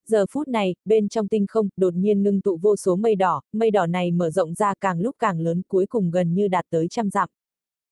Giờ 0.07 0.25
phút 0.31 0.47
này, 0.47 0.75
bên 0.85 1.09
trong 1.09 1.27
tinh 1.27 1.45
không, 1.47 1.69
đột 1.77 1.93
nhiên 1.93 2.23
ngưng 2.23 2.41
tụ 2.41 2.57
vô 2.57 2.75
số 2.75 2.95
mây 2.95 3.15
đỏ, 3.15 3.41
mây 3.51 3.71
đỏ 3.71 3.85
này 3.85 4.11
mở 4.11 4.29
rộng 4.29 4.53
ra 4.53 4.73
càng 4.81 4.99
lúc 4.99 5.15
càng 5.19 5.39
lớn, 5.39 5.61
cuối 5.67 5.85
cùng 5.85 6.11
gần 6.11 6.33
như 6.33 6.47
đạt 6.47 6.65
tới 6.69 6.87
trăm 6.89 7.09
dặm. 7.09 7.29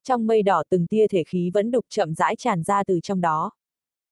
Trong 0.04 0.28
mây 0.28 0.44
đỏ 0.44 0.64
từng 0.70 0.88
tia 0.88 1.08
thể 1.08 1.24
khí 1.24 1.52
vẫn 1.54 1.72
đục 1.72 1.86
chậm 1.90 2.14
rãi 2.14 2.36
tràn 2.36 2.64
ra 2.64 2.84
từ 2.84 3.00
trong 3.04 3.22
đó. 3.22 3.52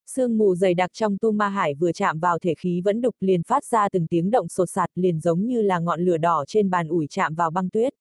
Sương 0.08 0.38
mù 0.38 0.56
dày 0.56 0.74
đặc 0.74 0.90
trong 0.94 1.18
tu 1.18 1.32
ma 1.32 1.50
hải 1.50 1.74
vừa 1.74 1.92
chạm 1.92 2.20
vào 2.20 2.40
thể 2.40 2.54
khí 2.58 2.82
vẫn 2.82 3.02
đục 3.02 3.16
liền 3.20 3.44
phát 3.44 3.66
ra 3.66 3.90
từng 3.90 4.08
tiếng 4.08 4.32
động 4.32 4.48
sột 4.48 4.70
sạt 4.70 4.90
liền 4.96 5.20
giống 5.20 5.46
như 5.46 5.62
là 5.62 5.80
ngọn 5.80 6.02
lửa 6.02 6.18
đỏ 6.18 6.44
trên 6.48 6.70
bàn 6.70 6.88
ủi 6.88 7.08
chạm 7.08 7.36
vào 7.36 7.52
băng 7.52 7.70
tuyết. 7.70 7.94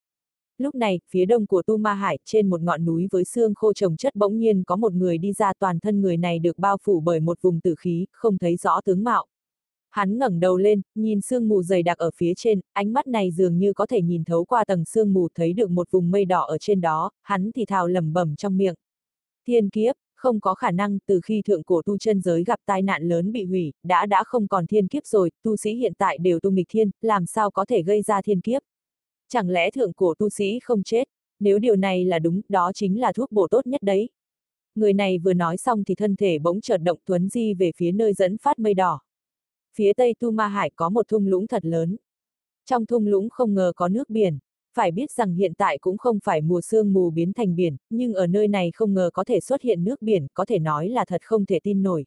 Lúc 0.58 0.74
này, 0.74 1.00
phía 1.10 1.24
đông 1.24 1.46
của 1.46 1.62
Tu 1.62 1.76
Ma 1.76 1.94
Hải, 1.94 2.18
trên 2.24 2.50
một 2.50 2.60
ngọn 2.60 2.84
núi 2.84 3.08
với 3.10 3.24
xương 3.24 3.54
khô 3.54 3.72
trồng 3.72 3.96
chất 3.96 4.14
bỗng 4.14 4.38
nhiên 4.38 4.64
có 4.64 4.76
một 4.76 4.92
người 4.92 5.18
đi 5.18 5.32
ra 5.32 5.52
toàn 5.58 5.80
thân 5.80 6.00
người 6.00 6.16
này 6.16 6.38
được 6.38 6.58
bao 6.58 6.76
phủ 6.82 7.00
bởi 7.00 7.20
một 7.20 7.38
vùng 7.42 7.60
tử 7.60 7.74
khí, 7.78 8.06
không 8.12 8.38
thấy 8.38 8.56
rõ 8.56 8.80
tướng 8.84 9.04
mạo. 9.04 9.26
Hắn 9.90 10.18
ngẩng 10.18 10.40
đầu 10.40 10.56
lên, 10.56 10.80
nhìn 10.94 11.20
sương 11.20 11.48
mù 11.48 11.62
dày 11.62 11.82
đặc 11.82 11.98
ở 11.98 12.10
phía 12.16 12.32
trên, 12.36 12.60
ánh 12.72 12.92
mắt 12.92 13.06
này 13.06 13.30
dường 13.30 13.58
như 13.58 13.72
có 13.72 13.86
thể 13.86 14.02
nhìn 14.02 14.24
thấu 14.24 14.44
qua 14.44 14.64
tầng 14.64 14.84
sương 14.84 15.12
mù 15.12 15.28
thấy 15.34 15.52
được 15.52 15.70
một 15.70 15.90
vùng 15.90 16.10
mây 16.10 16.24
đỏ 16.24 16.40
ở 16.40 16.58
trên 16.58 16.80
đó, 16.80 17.10
hắn 17.22 17.50
thì 17.54 17.64
thào 17.64 17.88
lẩm 17.88 18.12
bẩm 18.12 18.36
trong 18.36 18.56
miệng. 18.56 18.74
Thiên 19.46 19.70
kiếp, 19.70 19.94
không 20.16 20.40
có 20.40 20.54
khả 20.54 20.70
năng 20.70 20.98
từ 21.06 21.20
khi 21.24 21.42
thượng 21.42 21.62
cổ 21.62 21.82
tu 21.82 21.98
chân 21.98 22.20
giới 22.20 22.44
gặp 22.44 22.60
tai 22.66 22.82
nạn 22.82 23.02
lớn 23.02 23.32
bị 23.32 23.44
hủy, 23.44 23.72
đã 23.82 24.06
đã 24.06 24.24
không 24.26 24.48
còn 24.48 24.66
thiên 24.66 24.88
kiếp 24.88 25.06
rồi, 25.06 25.30
tu 25.42 25.56
sĩ 25.56 25.74
hiện 25.74 25.92
tại 25.98 26.18
đều 26.18 26.40
tu 26.40 26.50
nghịch 26.50 26.66
thiên, 26.70 26.90
làm 27.02 27.26
sao 27.26 27.50
có 27.50 27.64
thể 27.64 27.82
gây 27.82 28.02
ra 28.02 28.22
thiên 28.22 28.40
kiếp. 28.40 28.62
Chẳng 29.34 29.50
lẽ 29.50 29.70
thượng 29.70 29.92
cổ 29.92 30.14
tu 30.14 30.28
sĩ 30.28 30.58
không 30.62 30.82
chết? 30.82 31.08
Nếu 31.40 31.58
điều 31.58 31.76
này 31.76 32.04
là 32.04 32.18
đúng, 32.18 32.40
đó 32.48 32.72
chính 32.74 33.00
là 33.00 33.12
thuốc 33.12 33.32
bổ 33.32 33.48
tốt 33.50 33.66
nhất 33.66 33.82
đấy. 33.82 34.08
Người 34.74 34.92
này 34.92 35.18
vừa 35.18 35.32
nói 35.32 35.56
xong 35.56 35.84
thì 35.84 35.94
thân 35.94 36.16
thể 36.16 36.38
bỗng 36.38 36.60
chợt 36.60 36.76
động 36.76 36.98
tuấn 37.04 37.28
di 37.28 37.54
về 37.54 37.72
phía 37.76 37.92
nơi 37.92 38.12
dẫn 38.12 38.38
phát 38.38 38.58
mây 38.58 38.74
đỏ. 38.74 39.00
Phía 39.76 39.92
tây 39.92 40.14
Tu 40.20 40.30
Ma 40.30 40.48
Hải 40.48 40.70
có 40.76 40.88
một 40.88 41.08
thung 41.08 41.26
lũng 41.26 41.46
thật 41.46 41.64
lớn. 41.64 41.96
Trong 42.66 42.86
thung 42.86 43.06
lũng 43.06 43.30
không 43.30 43.54
ngờ 43.54 43.72
có 43.76 43.88
nước 43.88 44.10
biển. 44.10 44.38
Phải 44.76 44.90
biết 44.90 45.10
rằng 45.10 45.34
hiện 45.34 45.54
tại 45.54 45.78
cũng 45.78 45.98
không 45.98 46.18
phải 46.24 46.40
mùa 46.40 46.60
sương 46.60 46.92
mù 46.92 47.10
biến 47.10 47.32
thành 47.32 47.56
biển, 47.56 47.76
nhưng 47.90 48.14
ở 48.14 48.26
nơi 48.26 48.48
này 48.48 48.70
không 48.74 48.94
ngờ 48.94 49.10
có 49.12 49.24
thể 49.24 49.40
xuất 49.40 49.62
hiện 49.62 49.84
nước 49.84 50.02
biển, 50.02 50.26
có 50.34 50.44
thể 50.44 50.58
nói 50.58 50.88
là 50.88 51.04
thật 51.04 51.22
không 51.22 51.46
thể 51.46 51.58
tin 51.62 51.82
nổi. 51.82 52.04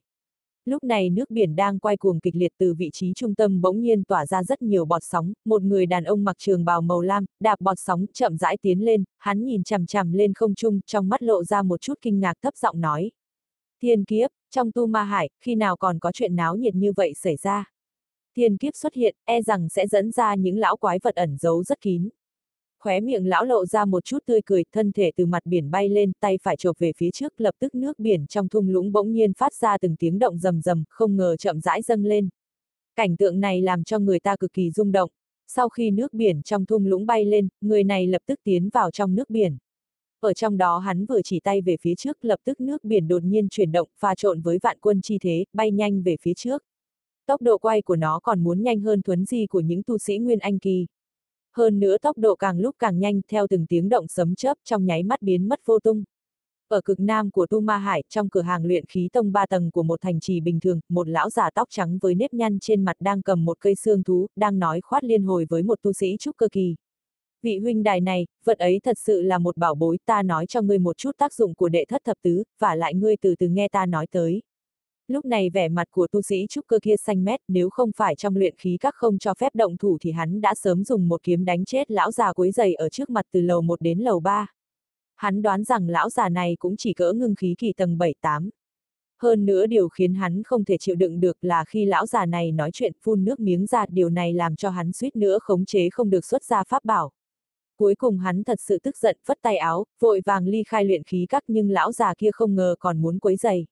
Lúc 0.67 0.83
này 0.83 1.09
nước 1.09 1.29
biển 1.29 1.55
đang 1.55 1.79
quay 1.79 1.97
cuồng 1.97 2.19
kịch 2.19 2.35
liệt 2.35 2.53
từ 2.57 2.73
vị 2.73 2.89
trí 2.93 3.13
trung 3.15 3.35
tâm 3.35 3.61
bỗng 3.61 3.81
nhiên 3.81 4.03
tỏa 4.03 4.25
ra 4.25 4.43
rất 4.43 4.61
nhiều 4.61 4.85
bọt 4.85 5.01
sóng, 5.03 5.33
một 5.45 5.61
người 5.61 5.85
đàn 5.85 6.03
ông 6.03 6.23
mặc 6.23 6.35
trường 6.39 6.65
bào 6.65 6.81
màu 6.81 7.01
lam, 7.01 7.25
đạp 7.39 7.61
bọt 7.61 7.79
sóng 7.79 8.05
chậm 8.13 8.37
rãi 8.37 8.57
tiến 8.61 8.85
lên, 8.85 9.03
hắn 9.17 9.43
nhìn 9.43 9.63
chằm 9.63 9.85
chằm 9.85 10.11
lên 10.11 10.33
không 10.33 10.55
trung, 10.55 10.79
trong 10.85 11.09
mắt 11.09 11.23
lộ 11.23 11.43
ra 11.43 11.61
một 11.61 11.81
chút 11.81 11.93
kinh 12.01 12.19
ngạc 12.19 12.33
thấp 12.41 12.57
giọng 12.57 12.81
nói. 12.81 13.11
Thiên 13.81 14.05
kiếp, 14.05 14.29
trong 14.51 14.71
tu 14.71 14.85
ma 14.85 15.03
hải, 15.03 15.29
khi 15.41 15.55
nào 15.55 15.77
còn 15.77 15.99
có 15.99 16.11
chuyện 16.11 16.35
náo 16.35 16.55
nhiệt 16.55 16.75
như 16.75 16.93
vậy 16.95 17.13
xảy 17.13 17.35
ra? 17.35 17.71
Thiên 18.35 18.57
kiếp 18.57 18.75
xuất 18.75 18.93
hiện, 18.93 19.15
e 19.25 19.41
rằng 19.41 19.69
sẽ 19.69 19.87
dẫn 19.87 20.11
ra 20.11 20.35
những 20.35 20.57
lão 20.57 20.77
quái 20.77 20.99
vật 21.03 21.15
ẩn 21.15 21.37
giấu 21.37 21.63
rất 21.63 21.81
kín 21.81 22.09
khóe 22.87 22.99
miệng 22.99 23.25
lão 23.25 23.45
lộ 23.45 23.65
ra 23.65 23.85
một 23.85 24.05
chút 24.05 24.19
tươi 24.25 24.41
cười, 24.45 24.63
thân 24.71 24.91
thể 24.91 25.11
từ 25.15 25.25
mặt 25.25 25.45
biển 25.45 25.71
bay 25.71 25.89
lên, 25.89 26.11
tay 26.19 26.39
phải 26.43 26.57
chộp 26.57 26.79
về 26.79 26.91
phía 26.97 27.11
trước, 27.11 27.33
lập 27.37 27.55
tức 27.59 27.75
nước 27.75 27.99
biển 27.99 28.27
trong 28.27 28.49
thung 28.49 28.69
lũng 28.69 28.91
bỗng 28.91 29.11
nhiên 29.11 29.33
phát 29.33 29.53
ra 29.53 29.77
từng 29.77 29.95
tiếng 29.95 30.19
động 30.19 30.37
rầm 30.37 30.61
rầm, 30.61 30.83
không 30.89 31.15
ngờ 31.17 31.35
chậm 31.37 31.61
rãi 31.61 31.81
dâng 31.81 32.05
lên. 32.05 32.29
Cảnh 32.95 33.17
tượng 33.17 33.39
này 33.39 33.61
làm 33.61 33.83
cho 33.83 33.99
người 33.99 34.19
ta 34.19 34.35
cực 34.35 34.53
kỳ 34.53 34.71
rung 34.71 34.91
động. 34.91 35.09
Sau 35.47 35.69
khi 35.69 35.91
nước 35.91 36.13
biển 36.13 36.41
trong 36.43 36.65
thung 36.65 36.85
lũng 36.85 37.05
bay 37.05 37.25
lên, 37.25 37.47
người 37.61 37.83
này 37.83 38.07
lập 38.07 38.21
tức 38.25 38.39
tiến 38.43 38.69
vào 38.69 38.91
trong 38.91 39.15
nước 39.15 39.29
biển. 39.29 39.57
Ở 40.19 40.33
trong 40.33 40.57
đó 40.57 40.77
hắn 40.77 41.05
vừa 41.05 41.21
chỉ 41.21 41.39
tay 41.39 41.61
về 41.61 41.77
phía 41.81 41.95
trước, 41.95 42.17
lập 42.21 42.39
tức 42.45 42.61
nước 42.61 42.83
biển 42.83 43.07
đột 43.07 43.23
nhiên 43.23 43.49
chuyển 43.49 43.71
động, 43.71 43.87
pha 43.99 44.15
trộn 44.15 44.41
với 44.41 44.59
vạn 44.63 44.77
quân 44.81 45.01
chi 45.01 45.17
thế, 45.21 45.45
bay 45.53 45.71
nhanh 45.71 46.03
về 46.03 46.15
phía 46.21 46.33
trước. 46.33 46.63
Tốc 47.25 47.41
độ 47.41 47.57
quay 47.57 47.81
của 47.81 47.95
nó 47.95 48.19
còn 48.19 48.43
muốn 48.43 48.63
nhanh 48.63 48.79
hơn 48.79 49.01
thuấn 49.01 49.25
di 49.25 49.45
của 49.45 49.59
những 49.59 49.83
tu 49.83 49.97
sĩ 49.97 50.17
Nguyên 50.17 50.39
Anh 50.39 50.59
Kỳ 50.59 50.87
hơn 51.57 51.79
nữa 51.79 51.97
tốc 51.97 52.17
độ 52.17 52.35
càng 52.35 52.59
lúc 52.59 52.75
càng 52.79 52.99
nhanh 52.99 53.21
theo 53.27 53.47
từng 53.49 53.65
tiếng 53.65 53.89
động 53.89 54.07
sấm 54.07 54.35
chớp 54.35 54.57
trong 54.63 54.85
nháy 54.85 55.03
mắt 55.03 55.21
biến 55.21 55.47
mất 55.47 55.59
vô 55.65 55.79
tung. 55.79 56.03
Ở 56.67 56.81
cực 56.81 56.99
nam 56.99 57.31
của 57.31 57.47
Tu 57.47 57.59
Ma 57.61 57.77
Hải, 57.77 58.03
trong 58.09 58.29
cửa 58.29 58.41
hàng 58.41 58.65
luyện 58.65 58.85
khí 58.85 59.09
tông 59.13 59.31
ba 59.31 59.45
tầng 59.45 59.71
của 59.71 59.83
một 59.83 60.01
thành 60.01 60.19
trì 60.19 60.39
bình 60.39 60.59
thường, 60.59 60.79
một 60.89 61.07
lão 61.07 61.29
già 61.29 61.49
tóc 61.53 61.67
trắng 61.71 61.97
với 62.01 62.15
nếp 62.15 62.33
nhăn 62.33 62.59
trên 62.59 62.85
mặt 62.85 62.95
đang 62.99 63.21
cầm 63.21 63.45
một 63.45 63.57
cây 63.59 63.75
xương 63.75 64.03
thú, 64.03 64.27
đang 64.35 64.59
nói 64.59 64.81
khoát 64.81 65.03
liên 65.03 65.23
hồi 65.23 65.45
với 65.49 65.63
một 65.63 65.79
tu 65.81 65.93
sĩ 65.93 66.17
trúc 66.19 66.37
cơ 66.37 66.47
kỳ. 66.51 66.75
Vị 67.43 67.57
huynh 67.59 67.83
đài 67.83 68.01
này, 68.01 68.27
vật 68.45 68.57
ấy 68.57 68.79
thật 68.83 68.97
sự 68.99 69.21
là 69.21 69.37
một 69.37 69.57
bảo 69.57 69.75
bối, 69.75 69.97
ta 70.05 70.23
nói 70.23 70.45
cho 70.45 70.61
ngươi 70.61 70.79
một 70.79 70.97
chút 70.97 71.11
tác 71.17 71.33
dụng 71.33 71.55
của 71.55 71.69
đệ 71.69 71.85
thất 71.85 72.01
thập 72.05 72.17
tứ, 72.23 72.43
và 72.59 72.75
lại 72.75 72.93
ngươi 72.93 73.15
từ 73.21 73.35
từ 73.39 73.47
nghe 73.47 73.67
ta 73.67 73.85
nói 73.85 74.07
tới. 74.11 74.41
Lúc 75.07 75.25
này 75.25 75.49
vẻ 75.49 75.69
mặt 75.69 75.87
của 75.91 76.07
tu 76.07 76.21
sĩ 76.21 76.45
trúc 76.49 76.67
cơ 76.67 76.79
kia 76.81 76.95
xanh 76.97 77.23
mét, 77.23 77.39
nếu 77.47 77.69
không 77.69 77.91
phải 77.95 78.15
trong 78.15 78.35
luyện 78.35 78.55
khí 78.57 78.77
các 78.79 78.95
không 78.95 79.17
cho 79.17 79.33
phép 79.33 79.55
động 79.55 79.77
thủ 79.77 79.97
thì 80.01 80.11
hắn 80.11 80.41
đã 80.41 80.55
sớm 80.55 80.83
dùng 80.83 81.07
một 81.07 81.23
kiếm 81.23 81.45
đánh 81.45 81.65
chết 81.65 81.91
lão 81.91 82.11
già 82.11 82.33
quấy 82.33 82.51
giày 82.51 82.73
ở 82.73 82.89
trước 82.89 83.09
mặt 83.09 83.25
từ 83.31 83.41
lầu 83.41 83.61
1 83.61 83.81
đến 83.81 83.99
lầu 83.99 84.19
3. 84.19 84.47
Hắn 85.15 85.41
đoán 85.41 85.63
rằng 85.63 85.89
lão 85.89 86.09
già 86.09 86.29
này 86.29 86.55
cũng 86.59 86.77
chỉ 86.77 86.93
cỡ 86.93 87.13
ngưng 87.13 87.35
khí 87.35 87.55
kỳ 87.57 87.73
tầng 87.73 87.97
7-8. 87.97 88.49
Hơn 89.21 89.45
nữa 89.45 89.67
điều 89.67 89.89
khiến 89.89 90.13
hắn 90.13 90.43
không 90.43 90.63
thể 90.63 90.77
chịu 90.77 90.95
đựng 90.95 91.19
được 91.19 91.37
là 91.41 91.63
khi 91.67 91.85
lão 91.85 92.05
già 92.05 92.25
này 92.25 92.51
nói 92.51 92.69
chuyện 92.73 92.93
phun 93.03 93.25
nước 93.25 93.39
miếng 93.39 93.65
ra 93.65 93.85
điều 93.89 94.09
này 94.09 94.33
làm 94.33 94.55
cho 94.55 94.69
hắn 94.69 94.91
suýt 94.93 95.15
nữa 95.15 95.39
khống 95.41 95.65
chế 95.65 95.89
không 95.89 96.09
được 96.09 96.25
xuất 96.25 96.43
ra 96.43 96.63
pháp 96.63 96.85
bảo. 96.85 97.11
Cuối 97.77 97.95
cùng 97.95 98.17
hắn 98.17 98.43
thật 98.43 98.59
sự 98.61 98.79
tức 98.83 98.97
giận, 98.97 99.17
vất 99.25 99.37
tay 99.41 99.57
áo, 99.57 99.85
vội 99.99 100.21
vàng 100.25 100.47
ly 100.47 100.63
khai 100.63 100.85
luyện 100.85 101.03
khí 101.03 101.25
các 101.29 101.43
nhưng 101.47 101.69
lão 101.69 101.91
già 101.91 102.13
kia 102.17 102.31
không 102.31 102.55
ngờ 102.55 102.75
còn 102.79 103.01
muốn 103.01 103.19
quấy 103.19 103.35
giày. 103.35 103.65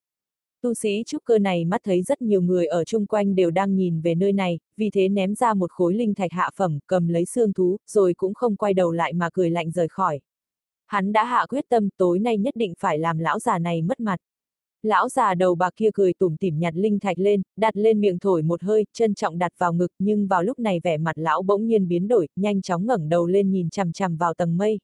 Tu 0.65 0.73
sĩ 0.73 1.03
trúc 1.05 1.23
cơ 1.23 1.39
này 1.39 1.65
mắt 1.65 1.81
thấy 1.83 2.03
rất 2.03 2.21
nhiều 2.21 2.41
người 2.41 2.65
ở 2.65 2.83
chung 2.83 3.05
quanh 3.05 3.35
đều 3.35 3.51
đang 3.51 3.75
nhìn 3.75 4.01
về 4.01 4.15
nơi 4.15 4.33
này, 4.33 4.59
vì 4.77 4.89
thế 4.89 5.09
ném 5.09 5.35
ra 5.35 5.53
một 5.53 5.71
khối 5.71 5.93
linh 5.93 6.13
thạch 6.13 6.31
hạ 6.31 6.49
phẩm, 6.55 6.79
cầm 6.87 7.07
lấy 7.07 7.25
xương 7.25 7.53
thú, 7.53 7.77
rồi 7.87 8.13
cũng 8.13 8.33
không 8.33 8.55
quay 8.55 8.73
đầu 8.73 8.91
lại 8.91 9.13
mà 9.13 9.29
cười 9.33 9.49
lạnh 9.49 9.71
rời 9.71 9.87
khỏi. 9.87 10.19
Hắn 10.85 11.13
đã 11.13 11.23
hạ 11.23 11.45
quyết 11.49 11.65
tâm 11.69 11.89
tối 11.97 12.19
nay 12.19 12.37
nhất 12.37 12.55
định 12.55 12.73
phải 12.79 12.99
làm 12.99 13.17
lão 13.17 13.39
già 13.39 13.59
này 13.59 13.81
mất 13.81 13.99
mặt. 13.99 14.19
Lão 14.83 15.09
già 15.09 15.33
đầu 15.33 15.55
bạc 15.55 15.73
kia 15.75 15.89
cười 15.93 16.13
tủm 16.13 16.35
tỉm 16.37 16.59
nhặt 16.59 16.73
linh 16.75 16.99
thạch 16.99 17.19
lên, 17.19 17.41
đặt 17.57 17.77
lên 17.77 18.01
miệng 18.01 18.19
thổi 18.19 18.41
một 18.41 18.63
hơi, 18.63 18.85
trân 18.93 19.15
trọng 19.15 19.37
đặt 19.37 19.51
vào 19.57 19.73
ngực, 19.73 19.91
nhưng 19.99 20.27
vào 20.27 20.43
lúc 20.43 20.59
này 20.59 20.79
vẻ 20.83 20.97
mặt 20.97 21.17
lão 21.17 21.41
bỗng 21.41 21.65
nhiên 21.67 21.87
biến 21.87 22.07
đổi, 22.07 22.27
nhanh 22.35 22.61
chóng 22.61 22.85
ngẩng 22.85 23.09
đầu 23.09 23.27
lên 23.27 23.51
nhìn 23.51 23.69
chằm 23.69 23.91
chằm 23.91 24.17
vào 24.17 24.33
tầng 24.33 24.57
mây. 24.57 24.79